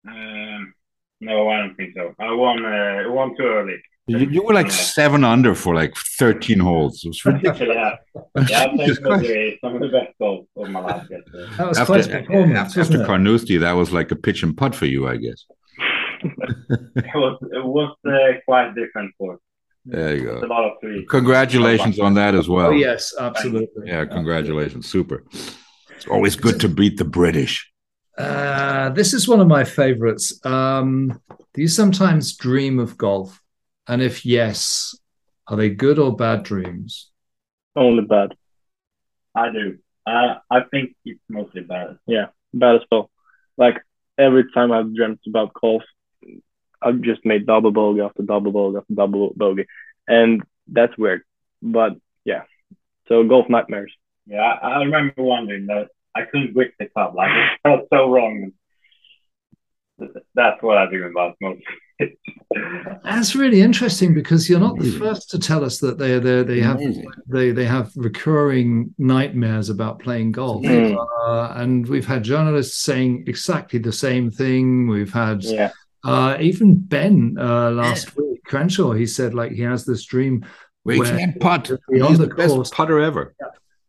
[0.09, 0.75] um,
[1.21, 2.15] no, I don't think so.
[2.19, 3.77] I won, uh, won too early.
[4.09, 4.73] You, you were like Yeah.
[4.73, 7.05] seven under for like thirteen holes.
[7.05, 7.77] It was ridiculous.
[7.77, 7.95] yeah,
[8.49, 9.23] yeah, I Jesus think Christ.
[9.23, 11.57] maybe some of the best golf of my life yesterday.
[11.57, 13.05] That was After, quite a performance, after, after?
[13.07, 15.45] Carnoustie, that was like a pitch and putt for you, I guess.
[16.97, 19.39] It was, it was uh, quite different for
[19.85, 20.47] There you a go.
[20.47, 21.05] lot of three.
[21.07, 22.69] Congratulations on that as well.
[22.69, 23.89] Oh yes, absolutely.
[23.89, 24.89] Yeah, congratulations.
[24.89, 25.25] Super.
[25.97, 27.72] It's always good to beat the British.
[28.17, 30.45] Uh, this is one of my favorites.
[30.45, 31.21] Um,
[31.55, 33.41] do you sometimes dream of golf?
[33.89, 34.97] And if yes,
[35.49, 37.11] are they good or bad dreams?
[37.75, 38.35] Only bad.
[39.35, 39.79] I do.
[40.07, 41.99] Uh, I think it's mostly bad.
[42.07, 43.11] Yeah, bad as well.
[43.57, 43.83] Like
[44.19, 45.83] every time I've dreamt about golf,
[46.81, 49.67] I've just made double bogey after double bogey after double bogey.
[50.07, 51.23] And that's weird.
[51.63, 51.93] But
[52.25, 52.43] yeah.
[53.09, 53.93] So golf nightmares.
[54.27, 57.15] Yeah, I, I remember wondering that I couldn't grip the club.
[57.15, 58.53] Like it felt so wrong.
[60.35, 61.63] That's what I dream about most.
[63.05, 66.61] That's really interesting because you're not the first to tell us that they they they
[66.61, 67.07] have Amazing.
[67.29, 70.65] they they have recurring nightmares about playing golf.
[70.65, 70.97] Mm.
[71.25, 74.89] Uh, and we've had journalists saying exactly the same thing.
[74.89, 75.71] We've had Yeah.
[76.05, 78.93] uh, even Ben uh, last week, Crenshaw.
[78.93, 80.45] He said like he has this dream
[80.83, 81.69] Where he can't putt.
[81.93, 83.35] He's the the best putter ever.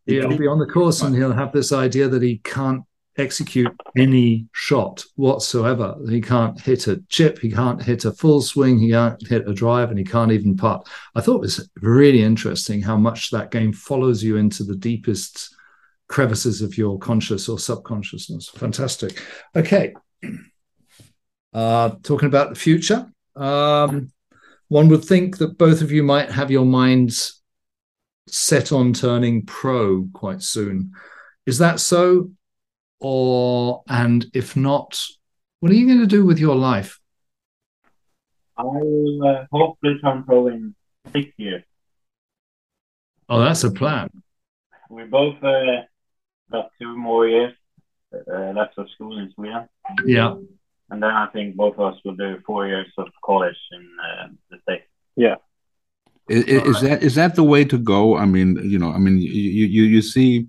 [0.06, 2.82] He'll be on the course and he'll have this idea that he can't
[3.16, 5.96] execute any shot whatsoever.
[6.08, 9.54] He can't hit a chip, he can't hit a full swing, he can't hit a
[9.54, 10.88] drive, and he can't even putt.
[11.14, 15.54] I thought it was really interesting how much that game follows you into the deepest
[16.08, 18.48] crevices of your conscious or subconsciousness.
[18.48, 19.22] Fantastic.
[19.56, 19.94] Okay.
[21.52, 24.10] Uh, talking about the future, um,
[24.66, 27.43] one would think that both of you might have your minds
[28.26, 30.92] set on turning pro quite soon.
[31.46, 32.30] Is that so?
[33.00, 35.04] Or, and if not,
[35.60, 36.98] what are you going to do with your life?
[38.56, 40.74] I'll uh, hopefully turn pro in
[41.12, 41.64] six years.
[43.28, 44.10] Oh, that's a plan.
[44.88, 45.82] We both uh,
[46.50, 47.54] got two more years
[48.14, 49.68] uh, left of school in Sweden.
[50.06, 50.34] Yeah.
[50.90, 54.28] And then I think both of us will do four years of college in uh,
[54.50, 54.86] the States.
[56.28, 58.16] Is, is that is that the way to go?
[58.16, 60.46] I mean, you know, I mean, you you you see,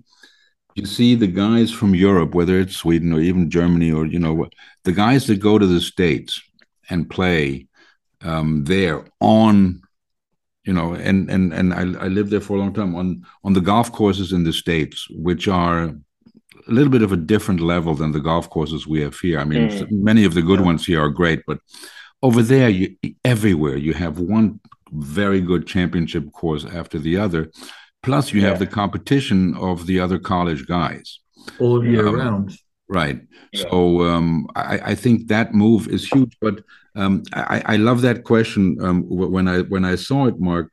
[0.74, 4.48] you see the guys from Europe, whether it's Sweden or even Germany, or you know,
[4.84, 6.40] the guys that go to the states
[6.88, 7.66] and play
[8.22, 9.82] um, there on,
[10.64, 13.52] you know, and and and I, I lived there for a long time on on
[13.52, 15.94] the golf courses in the states, which are
[16.68, 19.38] a little bit of a different level than the golf courses we have here.
[19.40, 19.90] I mean, Mm.
[19.90, 21.58] many of the good ones here are great, but
[22.22, 24.58] over there, you everywhere you have one
[24.92, 27.50] very good championship course after the other.
[28.02, 31.18] Plus, you have the competition of the other college guys.
[31.58, 32.52] All year Um, round.
[32.88, 33.20] Right.
[33.52, 33.64] Yeah.
[33.68, 36.36] So um, I, I think that move is huge.
[36.40, 36.62] But
[36.94, 38.76] um, I, I love that question.
[38.80, 40.70] Um, when I when I saw it, Mark.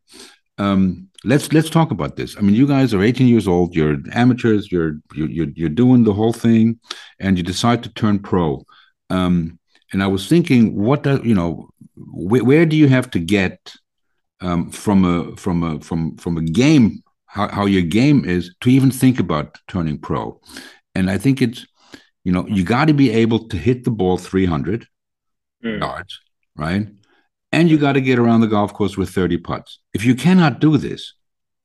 [0.59, 2.37] Um, let's let's talk about this.
[2.37, 3.75] I mean, you guys are 18 years old.
[3.75, 4.71] You're amateurs.
[4.71, 6.79] You're you're you're, you're doing the whole thing,
[7.19, 8.63] and you decide to turn pro.
[9.09, 9.57] Um,
[9.91, 11.69] and I was thinking, what do you know?
[11.95, 13.73] Wh- where do you have to get
[14.43, 16.85] um, from a from a from from a game
[17.25, 20.39] how, how your game is to even think about turning pro?
[20.95, 21.65] And I think it's
[22.23, 24.87] you know you got to be able to hit the ball 300
[25.65, 25.79] Mm.
[25.79, 26.19] yards
[26.57, 26.87] right
[27.53, 30.59] and you got to get around the golf course with 30 putts if you cannot
[30.59, 31.13] do this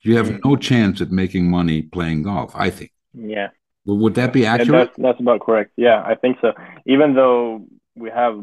[0.03, 0.41] you have Mm.
[0.45, 3.49] no chance at making money playing golf i think Yeah.
[3.85, 5.71] Well, would that be accurate that's that's about correct.
[5.77, 6.53] Yeah, I think so.
[6.95, 7.67] Even though
[8.03, 8.35] we have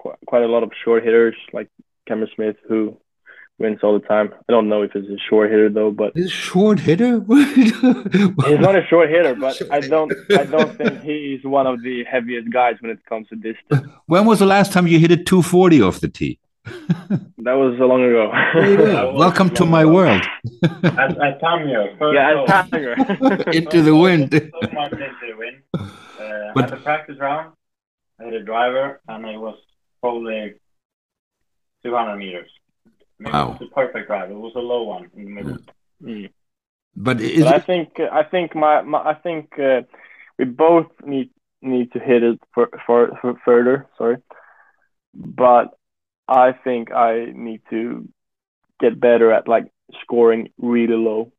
[0.00, 1.68] qu- quite a lot of short hitters like
[2.06, 2.96] Cameron Smith who
[3.58, 4.32] wins all the time.
[4.48, 8.76] I don't know if he's a short hitter though, but this short hitter he's not
[8.76, 9.34] a short hitter.
[9.34, 13.28] But I don't I don't think he's one of the heaviest guys when it comes
[13.28, 13.86] to distance.
[14.06, 16.38] when was the last time you hit a 240 off the tee
[17.46, 18.30] That was so long ago.
[19.16, 20.22] Welcome to my world
[20.82, 22.50] At, at Tamio, yeah, hole.
[22.50, 22.92] as Tiger.
[23.52, 25.56] into the wind so much into the wind.
[25.72, 27.52] Uh, But- at the practice round,
[28.20, 29.56] I had a driver, and it was
[30.00, 30.54] probably
[31.86, 32.50] 200 meters.
[32.86, 33.52] I mean, Wow.
[33.52, 34.30] It was a perfect drive.
[34.30, 35.58] It was a low one in the middle.
[36.02, 36.30] Mm.
[36.94, 39.82] but is but I think I think my, my I think uh,
[40.38, 41.30] we both need
[41.62, 43.86] need to hit it for, for, for further.
[43.96, 44.18] Sorry,
[45.14, 45.76] but
[46.28, 48.08] I think I need to
[48.80, 49.72] get better at like
[50.02, 51.32] scoring really low.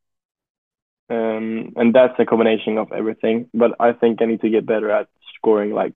[1.09, 3.49] Um, and that's a combination of everything.
[3.53, 5.93] But I think I need to get better at scoring like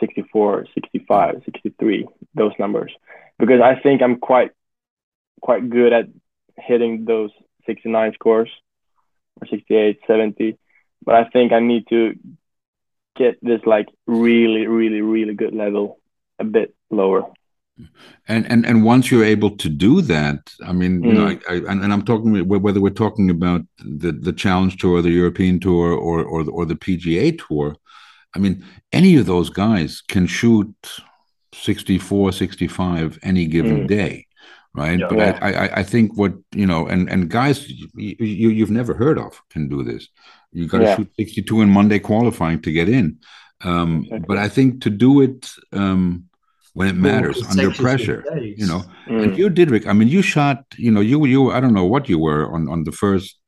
[0.00, 2.92] 64, 65, 63, those numbers.
[3.38, 4.52] Because I think I'm quite
[5.40, 6.06] quite good at
[6.56, 7.30] hitting those
[7.66, 8.50] 69 scores
[9.40, 10.58] or 68, 70.
[11.04, 12.14] But I think I need to
[13.16, 16.00] get this like really, really, really good level
[16.38, 17.24] a bit lower.
[18.26, 21.06] And and and once you're able to do that, I mean, mm.
[21.06, 21.42] you know, mm.
[21.46, 25.10] I, I, and, and, I'm talking whether we're talking about the the Challenge Tour, the
[25.10, 27.76] European Tour, or or or the PGA Tour.
[28.34, 30.74] I mean, any of those guys can shoot
[31.54, 33.88] 64, 65 any given mm.
[33.88, 34.26] day,
[34.74, 34.98] right?
[34.98, 35.38] Yeah, but yeah.
[35.40, 39.18] I, I I think what you know, and and guys you, you you've never heard
[39.18, 40.08] of can do this.
[40.52, 40.96] You got to yeah.
[40.96, 43.18] shoot 62 in Monday qualifying to get in.
[43.62, 44.24] Um, exactly.
[44.26, 45.50] But I think to do it.
[45.72, 46.28] Um,
[46.76, 49.22] when it matters under pressure you know mm.
[49.22, 51.86] and you did rick i mean you shot you know you you i don't know
[51.86, 53.38] what you were on on the first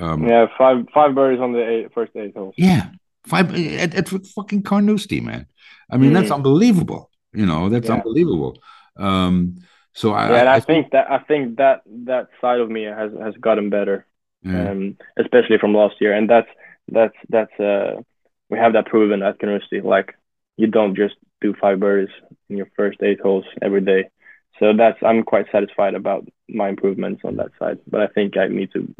[0.00, 2.90] um, yeah five five birdies on the eight, first eight holes yeah
[3.24, 5.46] five at, at fucking carnoustie man
[5.92, 6.14] i mean mm.
[6.14, 7.94] that's unbelievable you know that's yeah.
[7.94, 8.58] unbelievable
[8.96, 9.56] um
[9.96, 12.82] so I, yeah, and I, I think, that I think that that side of me
[12.82, 14.06] has has gotten better,
[14.42, 14.72] yeah.
[14.72, 16.50] um, especially from last year, and that's
[16.88, 18.02] that's that's uh
[18.50, 19.80] we have that proven at Carnoustie.
[19.80, 20.14] Like
[20.58, 22.14] you don't just do five birdies
[22.50, 24.10] in your first eight holes every day.
[24.58, 27.78] So that's I'm quite satisfied about my improvements on that side.
[27.86, 28.94] But I think I need to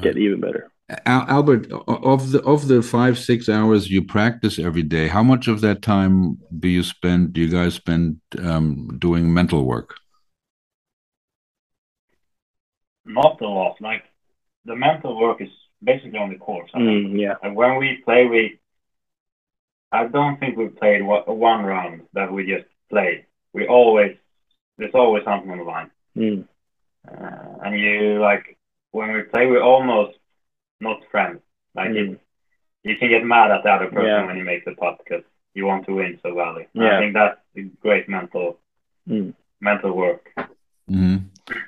[0.00, 0.68] get even better.
[1.06, 5.60] Albert, of the of the five six hours you practice every day, how much of
[5.60, 7.34] that time do you spend?
[7.34, 9.96] Do you guys spend um, doing mental work?
[13.04, 13.76] Not a lot.
[13.80, 14.04] Like
[14.64, 15.50] the mental work is
[15.82, 16.70] basically on the course.
[16.74, 17.34] Mm, yeah.
[17.42, 18.58] And when we play, we
[19.92, 23.26] I don't think we played one round that we just played.
[23.52, 24.16] We always
[24.78, 25.90] there's always something on the line.
[26.16, 26.48] Mm.
[27.06, 28.56] Uh, and you like
[28.92, 30.18] when we play, we're almost
[30.80, 31.40] not friends.
[31.74, 32.12] Like mm.
[32.12, 32.20] it,
[32.84, 34.26] you can get mad at the other person yeah.
[34.26, 35.24] when you make the putt because
[35.54, 36.68] you want to win so badly.
[36.72, 36.96] Yeah.
[36.96, 37.40] I think that's
[37.80, 38.58] great mental
[39.08, 39.34] mm.
[39.60, 40.30] mental work.
[40.90, 41.16] Mm-hmm.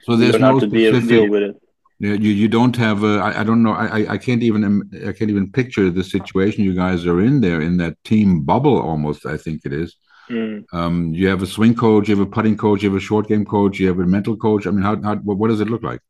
[0.03, 1.63] So there's no specific, deal with it
[2.01, 5.31] you you don't have a, I, I don't know I I can't even I can't
[5.31, 9.37] even picture the situation you guys are in there in that team bubble almost I
[9.37, 9.97] think it is.
[10.31, 10.65] Mm.
[10.73, 13.27] Um, you have a swing coach, you have a putting coach, you have a short
[13.27, 14.65] game coach, you have a mental coach.
[14.65, 16.01] I mean, how, how what does it look like?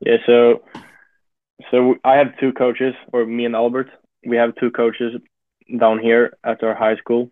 [0.00, 0.64] Yeah, so
[1.70, 3.88] so I have two coaches, or me and Albert.
[4.24, 5.14] We have two coaches
[5.78, 7.30] down here at our high school,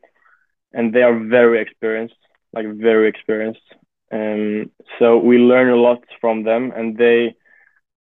[0.73, 2.17] and they are very experienced,
[2.53, 3.61] like very experienced.
[4.13, 7.35] Um, so we learn a lot from them, and they.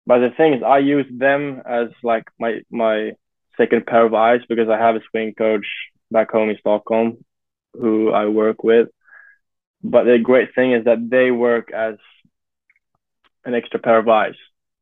[0.07, 3.13] But the thing is, I use them as like my my
[3.57, 5.67] second pair of eyes because I have a swing coach
[6.11, 7.25] back home in Stockholm
[7.75, 8.89] who I work with.
[9.83, 11.95] But the great thing is that they work as
[13.45, 14.35] an extra pair of eyes.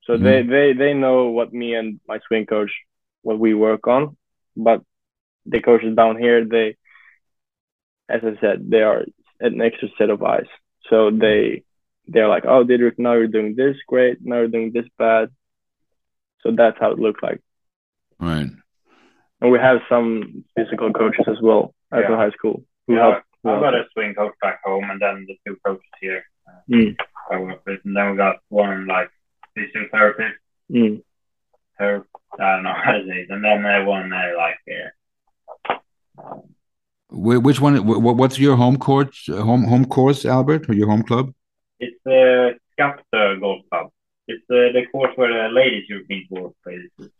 [0.09, 0.25] So mm-hmm.
[0.25, 2.71] they, they they know what me and my swing coach
[3.23, 4.17] what we work on.
[4.57, 4.83] But
[5.45, 6.77] the coaches down here, they
[8.09, 9.05] as I said, they are
[9.39, 10.49] an extra set of eyes.
[10.89, 11.63] So they
[12.07, 15.29] they're like, oh, Didrik, now you're doing this great, now you're doing this bad.
[16.41, 17.43] So that's how it looks like.
[18.19, 18.49] Right.
[19.43, 22.11] And we have some physical coaches as well at yeah.
[22.11, 22.65] the high school.
[22.87, 25.59] Who yeah, help, who I've got a swing coach back home, and then the two
[25.63, 26.25] coaches here.
[26.49, 26.97] Uh, mm.
[27.31, 29.11] I work with, and then we got one like
[29.59, 30.35] physiotherapist.
[30.71, 31.03] Mm.
[31.79, 32.05] Her,
[32.39, 34.59] I don't know how to say it, and then uh, one uh, like.
[34.69, 36.37] Uh,
[37.11, 37.77] which one?
[37.87, 39.27] What's your home course?
[39.29, 41.33] Home home course, Albert, or your home club?
[41.81, 43.91] It's the uh, Skaftö Golf Club.
[44.27, 47.11] It's uh, the course where the ladies European Tour plays.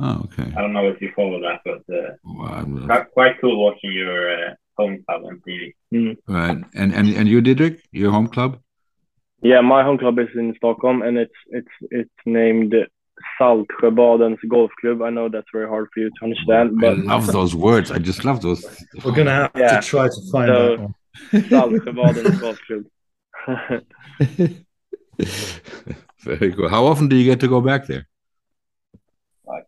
[0.00, 0.52] Oh, okay.
[0.56, 4.32] I don't know if you follow that, but uh, well, quite, quite cool watching your
[4.32, 5.74] uh, home club on TV.
[5.92, 6.16] Mm.
[6.28, 8.60] Right, and and and you, Didrik, your home club?
[9.40, 12.74] Yeah, my home club is in Stockholm, and it's it's it's named
[13.40, 15.02] Saltsjöbadens Golf Club.
[15.02, 17.90] I know that's very hard for you to understand, but I love those words.
[17.90, 18.64] I just love those.
[19.04, 19.80] We're gonna have yeah.
[19.80, 20.94] to try to find so, that one.
[21.32, 22.56] Saltsjöbadens
[23.46, 24.64] Golfklubb.
[26.20, 26.68] very cool.
[26.68, 28.08] How often do you get to go back there?
[29.46, 29.66] Like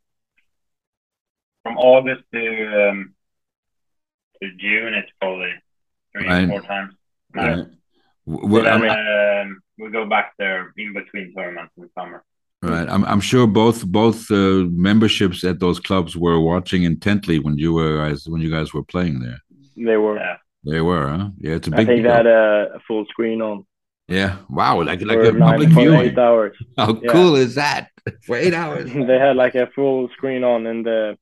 [1.62, 3.14] from August to um,
[4.42, 5.52] to June, it's probably
[6.12, 6.44] three right.
[6.44, 6.94] or four times.
[7.32, 7.66] Right.
[8.30, 12.24] Well, then, um, we go back there in between tournaments in summer.
[12.62, 12.88] Right.
[12.88, 17.72] I'm, I'm sure both both uh, memberships at those clubs were watching intently when you
[17.72, 19.38] were guys when you guys were playing there.
[19.76, 20.16] They were.
[20.16, 20.36] Yeah.
[20.64, 21.30] They were, huh?
[21.38, 21.80] Yeah, it's a big.
[21.80, 22.10] I think deal.
[22.10, 23.64] they had a, a, full screen on.
[24.08, 24.36] Yeah.
[24.50, 24.82] Wow.
[24.82, 26.00] Like like a public viewing.
[26.00, 26.54] Eight hours.
[26.76, 27.10] How yeah.
[27.10, 27.88] cool is that?
[28.26, 28.92] For eight hours.
[28.94, 31.16] they had like a full screen on in the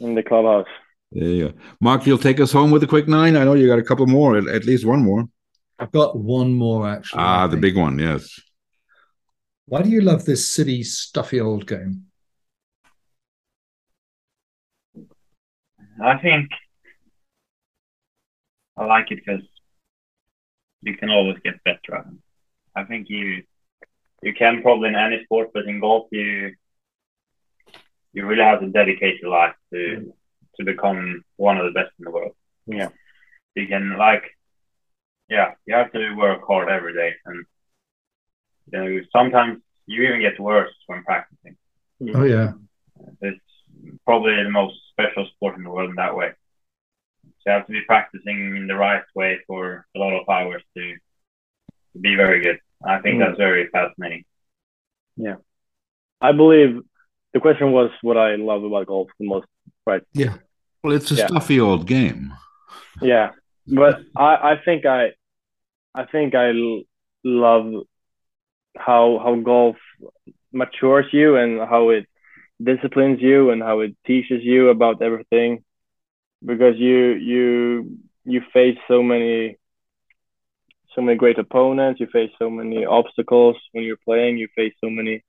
[0.00, 0.66] in the clubhouse.
[1.12, 1.58] There you go.
[1.80, 3.36] Mark, you'll take us home with a quick nine.
[3.36, 5.28] I know you got a couple more, at, at least one more.
[5.78, 7.20] I've got one more actually.
[7.20, 8.40] Ah, the big one, yes.
[9.66, 12.06] Why do you love this silly, stuffy old game?
[16.02, 16.50] I think
[18.76, 19.42] I like it because
[20.82, 22.18] you can always get better at it.
[22.74, 23.42] I think you
[24.22, 26.54] you can probably in any sport, but in golf you
[28.12, 30.12] you really have to dedicate your life to
[30.56, 32.32] to become one of the best in the world.
[32.66, 32.88] Yeah.
[33.54, 34.35] You can like
[35.28, 37.44] yeah, you have to work hard every day and
[38.72, 41.56] you know sometimes you even get worse when practicing.
[42.14, 42.52] Oh yeah.
[43.20, 43.40] It's
[44.04, 46.32] probably the most special sport in the world in that way.
[47.24, 50.62] So you have to be practicing in the right way for a lot of hours
[50.76, 50.94] to,
[51.92, 52.58] to be very good.
[52.84, 53.26] I think Mm.
[53.26, 54.24] that's very fascinating.
[55.16, 55.36] Yeah,
[56.20, 56.82] I believe
[57.32, 59.46] the question was what I love about golf the most.
[59.86, 60.02] Right?
[60.12, 60.34] Yeah.
[60.82, 61.26] Well, it's a Yeah.
[61.28, 62.32] stuffy old game.
[63.00, 63.30] Yeah,
[63.66, 65.10] but I, I think I,
[65.94, 66.52] I think I
[67.24, 67.84] love
[68.76, 69.76] how how golf
[70.52, 72.06] matures you and how it
[72.62, 75.64] disciplines you and how it teaches you about everything,
[76.44, 79.56] because you you you face so many
[80.94, 84.88] so many great opponents, you face so many obstacles when you're playing, you face so
[84.88, 85.22] many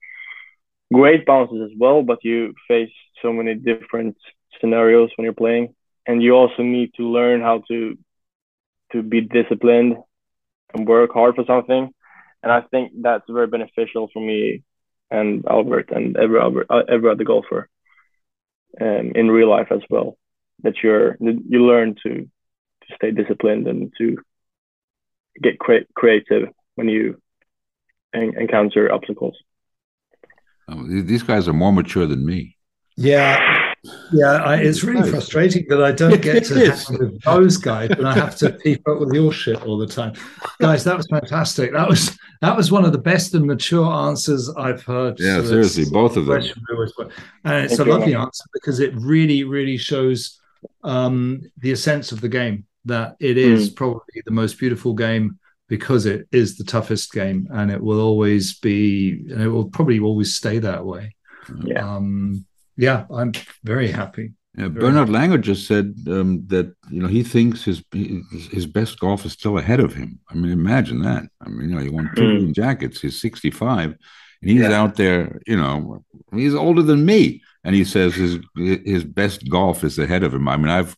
[0.93, 4.15] great bounces as well, but you face so many different
[4.61, 5.75] scenarios when you're playing.
[6.05, 7.97] And you also need to learn how to
[8.91, 9.97] to be disciplined
[10.73, 11.89] and work hard for something.
[12.43, 14.63] And i think that's very beneficial for me
[15.09, 17.69] and albert and every other uh, every other golfer
[18.81, 20.17] um, in real life as well
[20.63, 24.17] that you're you learn to to stay disciplined and to
[25.41, 27.21] get cre- creative when you
[28.13, 29.37] en- encounter obstacles.
[30.67, 32.57] Um, these guys are more mature than me.
[32.95, 33.37] Yeah,
[34.11, 34.43] yeah.
[34.43, 35.11] I, it's really Nice.
[35.11, 38.87] frustrating that I don't get to hang with those guys, and I have to keep
[38.87, 40.13] up with your shit all the time.
[40.59, 41.73] Guys, that was fantastic.
[41.73, 45.19] That was that was one of the best and mature answers I've heard.
[45.19, 46.35] Yeah, seriously, both of them.
[46.39, 47.11] question we always put.
[47.43, 47.97] And it's Thank a you.
[47.97, 50.39] lovely answer because it really, really shows
[50.83, 52.65] um, the essence of the game.
[52.85, 57.69] That it is probably the most beautiful game because it is the toughest game, and
[57.69, 61.13] it will always be, and it will probably always stay that way.
[61.63, 61.85] Yeah.
[61.95, 62.45] Um,
[62.77, 63.31] yeah, I'm
[63.63, 64.33] very happy.
[64.57, 67.83] Yeah, Very Bernard Langer just said um, that you know he thinks his
[68.57, 70.19] his best golf is still ahead of him.
[70.29, 71.23] I mean, imagine that.
[71.45, 72.53] I mean, you know, he won two Mm.
[72.55, 73.01] jackets.
[73.01, 73.89] He's sixty five,
[74.41, 74.81] and he's Yeah.
[74.81, 75.39] out there.
[75.45, 76.03] You know,
[76.33, 80.47] he's older than me, and he says his his best golf is ahead of him.
[80.47, 80.95] I mean, I've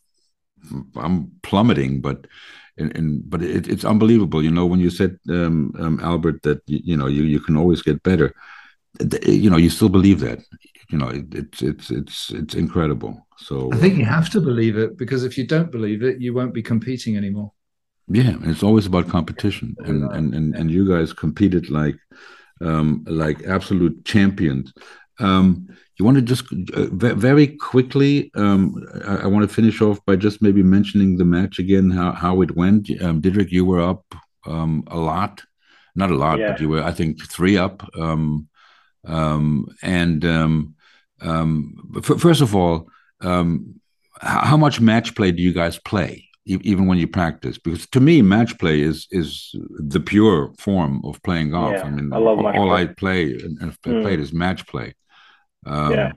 [0.96, 2.26] I'm plummeting, but.
[2.78, 4.64] And, and but it, it's unbelievable, you know.
[4.64, 8.02] When you said um, um, Albert that you, you know you, you can always get
[8.02, 8.32] better,
[9.26, 10.38] you know you still believe that,
[10.90, 11.08] you know.
[11.08, 13.26] It, it's it's it's it's incredible.
[13.38, 16.34] So I think you have to believe it because if you don't believe it, you
[16.34, 17.52] won't be competing anymore.
[18.08, 21.96] Yeah, it's always about competition, and and and, and you guys competed like
[22.60, 24.72] um, like absolute champions.
[25.20, 28.30] Um, you want to just uh, very quickly?
[28.34, 32.12] Um, I, I want to finish off by just maybe mentioning the match again, how
[32.12, 32.90] how it went.
[33.02, 34.04] Um, Didrik, you were up
[34.46, 35.42] um, a lot,
[35.94, 36.52] not a lot, Yeah.
[36.52, 37.88] but you were I think three up.
[37.96, 38.48] Um,
[39.04, 40.74] um, and um,
[41.22, 42.88] um, f- first of all,
[43.20, 43.80] um,
[44.20, 46.26] how much match play do you guys play?
[46.46, 49.54] e- even when you practice because to me match play is is
[49.94, 52.82] the pure form of playing golf Yeah, i mean I love all, all play.
[52.82, 54.00] i play and have Mm.
[54.02, 54.94] played is match play
[55.66, 56.12] um, Yeah.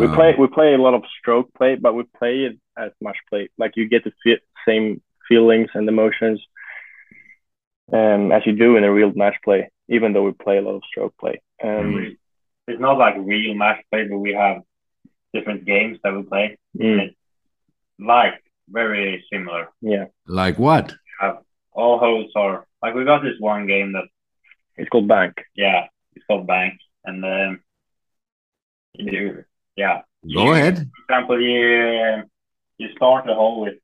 [0.00, 2.90] we um, play we play a lot of stroke play, but we play it as
[3.00, 3.48] match play.
[3.58, 6.38] Like you get the fe- same feelings and emotions
[7.92, 10.76] um, as you do in a real match play, even though we play a lot
[10.76, 11.40] of stroke play.
[11.62, 12.18] Um, We-
[12.68, 14.62] it's not like real match play, but we have
[15.32, 16.58] different games that we play.
[16.78, 17.14] mm,
[17.98, 19.68] Like very similar.
[19.80, 20.94] yeah, like what
[21.72, 24.04] All holes are like we got this one game that
[24.76, 25.34] it's called bank.
[25.54, 27.60] yeah, it's called Bank, and um,
[28.94, 29.44] you
[29.76, 30.02] yeah.
[30.34, 32.22] go You- ahead For example, you
[32.78, 33.74] you start the hole with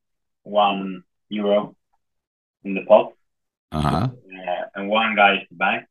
[0.42, 1.74] one euro
[2.64, 3.12] in the pot,
[3.72, 5.86] uh-huh uh, and one guy is the bank.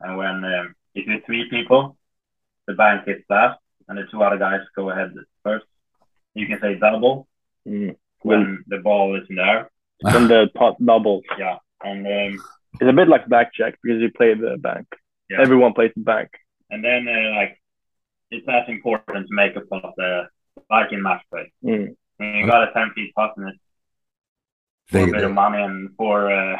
[0.00, 1.96] And when um, if you're three people,
[2.66, 3.58] the bank hits last,
[3.88, 5.12] and the two other guys go ahead
[5.44, 5.66] first.
[6.34, 7.26] You can say double
[7.66, 7.96] Mm.
[8.22, 9.70] when the ball is in the air.
[10.02, 12.32] When the pot doubles, Yeah, and um,
[12.80, 14.86] it's a bit like blackjack because you play the bank.
[15.30, 15.40] Yeah.
[15.40, 16.30] Everyone plays the bank.
[16.70, 17.60] and then uh, like
[18.30, 20.24] it's as important to make a pot uh,
[20.70, 21.52] like in match play.
[21.64, 21.96] Mm.
[22.18, 23.58] When you got a ten feet pot and it's
[24.90, 26.56] for a bit of money and for uh,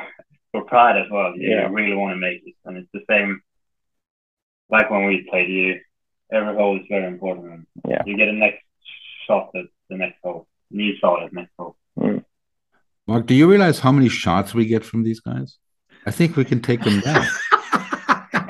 [0.53, 1.37] for pride as well.
[1.37, 1.69] You Yeah.
[1.71, 3.41] really want to make it, and it's the same.
[4.71, 5.81] Like when we played, you
[6.33, 7.67] every hole is very important.
[7.89, 8.03] Yeah.
[8.07, 8.63] You get a next
[9.27, 10.47] shot at the next hole.
[10.71, 11.77] New shot at next hole.
[11.99, 12.25] Mm.
[13.07, 15.59] Mark, do you realize how many shots we get from these guys?
[16.07, 17.27] I think we can take them down.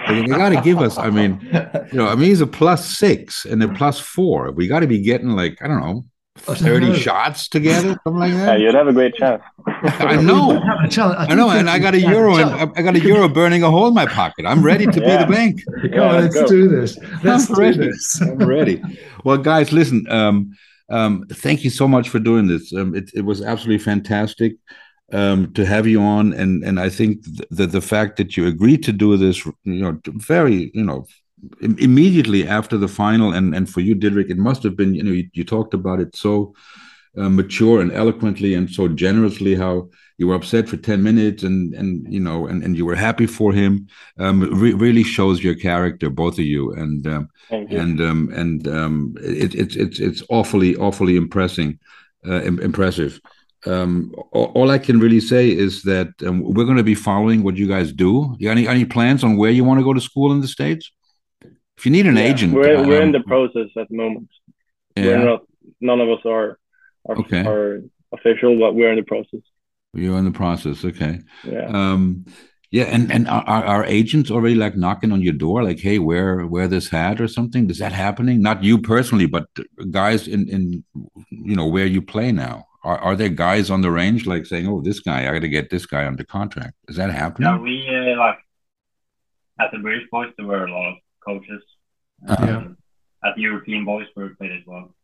[0.09, 0.97] they got to give us.
[0.99, 1.41] I mean,
[1.93, 4.53] you know, I mean, he's a plus six and a plus four.
[4.53, 6.05] We got to be getting like I don't know,
[6.39, 8.59] thirty shots together, something like that.
[8.61, 9.43] Yeah, you'd have a great chance.
[9.67, 11.31] I know, Have a challenge.
[11.31, 13.89] I know, and I got a euro, and I got a euro burning a hole
[13.89, 14.47] in my pocket.
[14.47, 15.19] I'm ready to Yeah.
[15.19, 15.61] be the bank.
[15.83, 16.57] Come Yeah, on, let's let's go.
[16.57, 16.99] do this.
[17.25, 17.79] Let's I'm do ready.
[17.79, 18.21] this.
[18.23, 18.83] I'm ready.
[19.25, 20.07] Well, guys, listen.
[20.11, 20.53] Um,
[20.89, 22.73] um, thank you so much for doing this.
[22.73, 24.55] Um, it, it was absolutely fantastic
[25.13, 28.85] um, to have you on, and and I think that the fact that you agreed
[28.85, 31.07] to do this, you know, very, you know, im-
[31.61, 35.13] immediately after the final, and and for you, Didrik, it must have been, you know,
[35.13, 36.55] you, you talked about it so
[37.17, 41.75] uh, mature and eloquently and so generously how you were upset for 10 minutes and
[41.75, 43.87] and you know and, and you were happy for him
[44.19, 47.79] um re- really shows your character both of you and um, you.
[47.79, 51.79] and um, and um, it, it's it's it's awfully awfully impressing,
[52.27, 53.21] uh, im- impressive.
[53.65, 57.43] Um, all, all I can really say is that um, we're going to be following
[57.43, 58.35] what you guys do.
[58.39, 60.49] You got any any plans on where you want to go to school in the
[60.49, 60.91] states?
[61.77, 64.29] If you need an Yeah, agent, We're we're in um, the process at the moment.
[64.97, 65.43] yeah, We're not.
[65.81, 66.59] None of us are
[67.09, 67.45] are, Okay.
[67.47, 69.41] are official, but we're in the process.
[69.95, 70.85] you're in the process.
[70.85, 71.21] Okay.
[71.45, 71.67] Yeah.
[71.79, 72.25] Um,
[72.71, 75.99] yeah, and and are, are are agents already like knocking on your door, like, hey,
[75.99, 77.71] wear wear this hat or something?
[77.71, 78.43] Is that happening?
[78.43, 79.47] Not you personally, but
[79.91, 80.85] guys in in
[81.31, 82.65] you know where you play now.
[82.83, 85.49] Are are there guys on the range like saying, oh, this guy, I got to
[85.49, 86.75] get this guy under contract?
[86.89, 87.49] Is that happening?
[87.49, 88.39] Yeah, we uh, like
[89.61, 90.95] at the British boys there were a lot of
[91.27, 91.63] coaches.
[92.29, 92.47] Uh-huh.
[92.59, 92.77] Um,
[93.25, 94.95] At the European boys we played as well.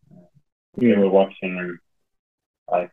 [0.76, 0.98] They Mm.
[0.98, 1.78] were watching and
[2.70, 2.90] like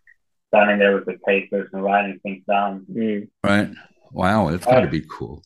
[0.50, 2.86] standing there with the papers and writing things down.
[2.92, 3.28] Mm.
[3.44, 3.70] Right?
[4.12, 5.44] Wow, it's got to be cool.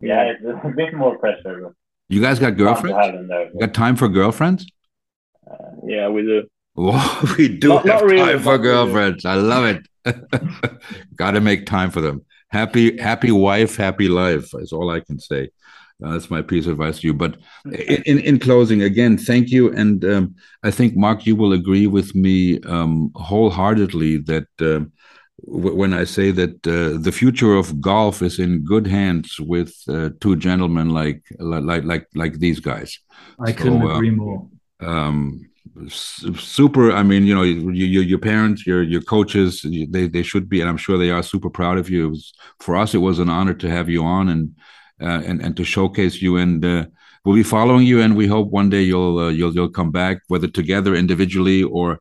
[0.00, 1.60] Yeah, it's a bit more pressure.
[1.62, 1.72] But
[2.08, 2.96] You guys got girlfriends?
[3.04, 3.50] have them there.
[3.52, 4.66] You got time for girlfriends?
[5.84, 6.48] Yeah, we do.
[7.38, 8.62] We do Not- have not really, time for not really.
[8.62, 9.24] girlfriends.
[9.26, 9.82] I love it.
[11.16, 12.24] Got to make time for them.
[12.48, 14.48] Happy, happy wife, happy life.
[14.54, 15.50] Is all I can say.
[16.04, 17.14] Uh, that's my piece of advice to you.
[17.14, 17.36] But
[17.66, 19.72] in, in, in closing, again, thank you.
[19.72, 24.46] And um, I think Mark, you will agree with me um, wholeheartedly that
[25.46, 29.74] w- when I say that uh, the future of golf is in good hands with
[29.88, 32.98] uh, two gentlemen like like like like these guys
[33.38, 34.48] I couldn't So, uh, agree more.
[34.80, 35.48] um
[35.88, 40.48] super i mean you know you, you, your parents your your coaches they they should
[40.48, 42.98] be and i'm sure they are super proud of you it was, for us it
[42.98, 46.64] was an honor to have you on and uh, and and to showcase you and
[46.64, 46.84] uh,
[47.24, 50.18] we'll be following you and we hope one day you'll uh, you'll you'll come back
[50.28, 51.98] whether together individually or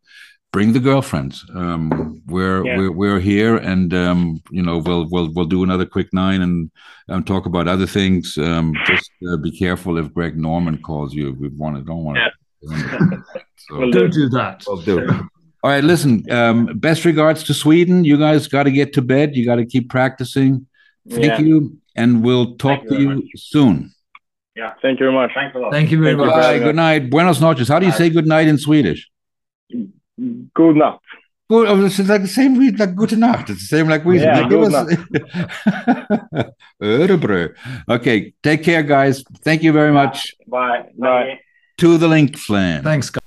[0.54, 2.78] bring the girlfriends um we're Yeah.
[2.78, 4.20] we're, we're here and um
[4.52, 6.72] you know we'll we'll we'll do another quick nine and
[7.10, 11.26] um, talk about other things um just uh, be careful if greg norman calls you
[11.39, 12.30] we want to don't want to
[13.58, 13.99] so, Will do.
[14.02, 14.64] Don't do that.
[14.68, 14.97] will do.
[15.64, 16.30] All right, listen.
[16.32, 18.04] Um, best regards to Sweden.
[18.04, 19.36] You guys got to get to bed.
[19.36, 20.68] You got to keep practicing.
[21.10, 21.39] Thank Yeah.
[21.39, 23.24] you, and we'll talk you to you much.
[23.36, 23.92] soon.
[24.56, 24.74] Yeah.
[24.82, 25.32] Thank you very much.
[25.34, 25.72] Thanks a lot.
[25.72, 26.26] Thank you very Thank you.
[26.28, 26.36] much.
[26.36, 26.52] Bye.
[26.54, 27.10] very Good night.
[27.10, 27.68] Buenos noches.
[27.70, 29.10] How do you say good night in Swedish?
[29.70, 31.00] Good night.
[31.50, 31.68] Good.
[31.68, 33.50] Oh, it's like the same read like good Nacht.
[33.50, 34.22] It's the same like we.
[34.22, 37.54] Yeah, like, give good us- Örebro.
[37.89, 38.34] okay.
[38.42, 39.24] Take care, guys.
[39.44, 40.34] Thank you very much.
[40.48, 40.84] Bye.
[40.98, 41.24] Bye.
[41.26, 41.39] Bye.
[41.80, 42.84] To the link, Flan.
[42.84, 43.20] Thanks, guys.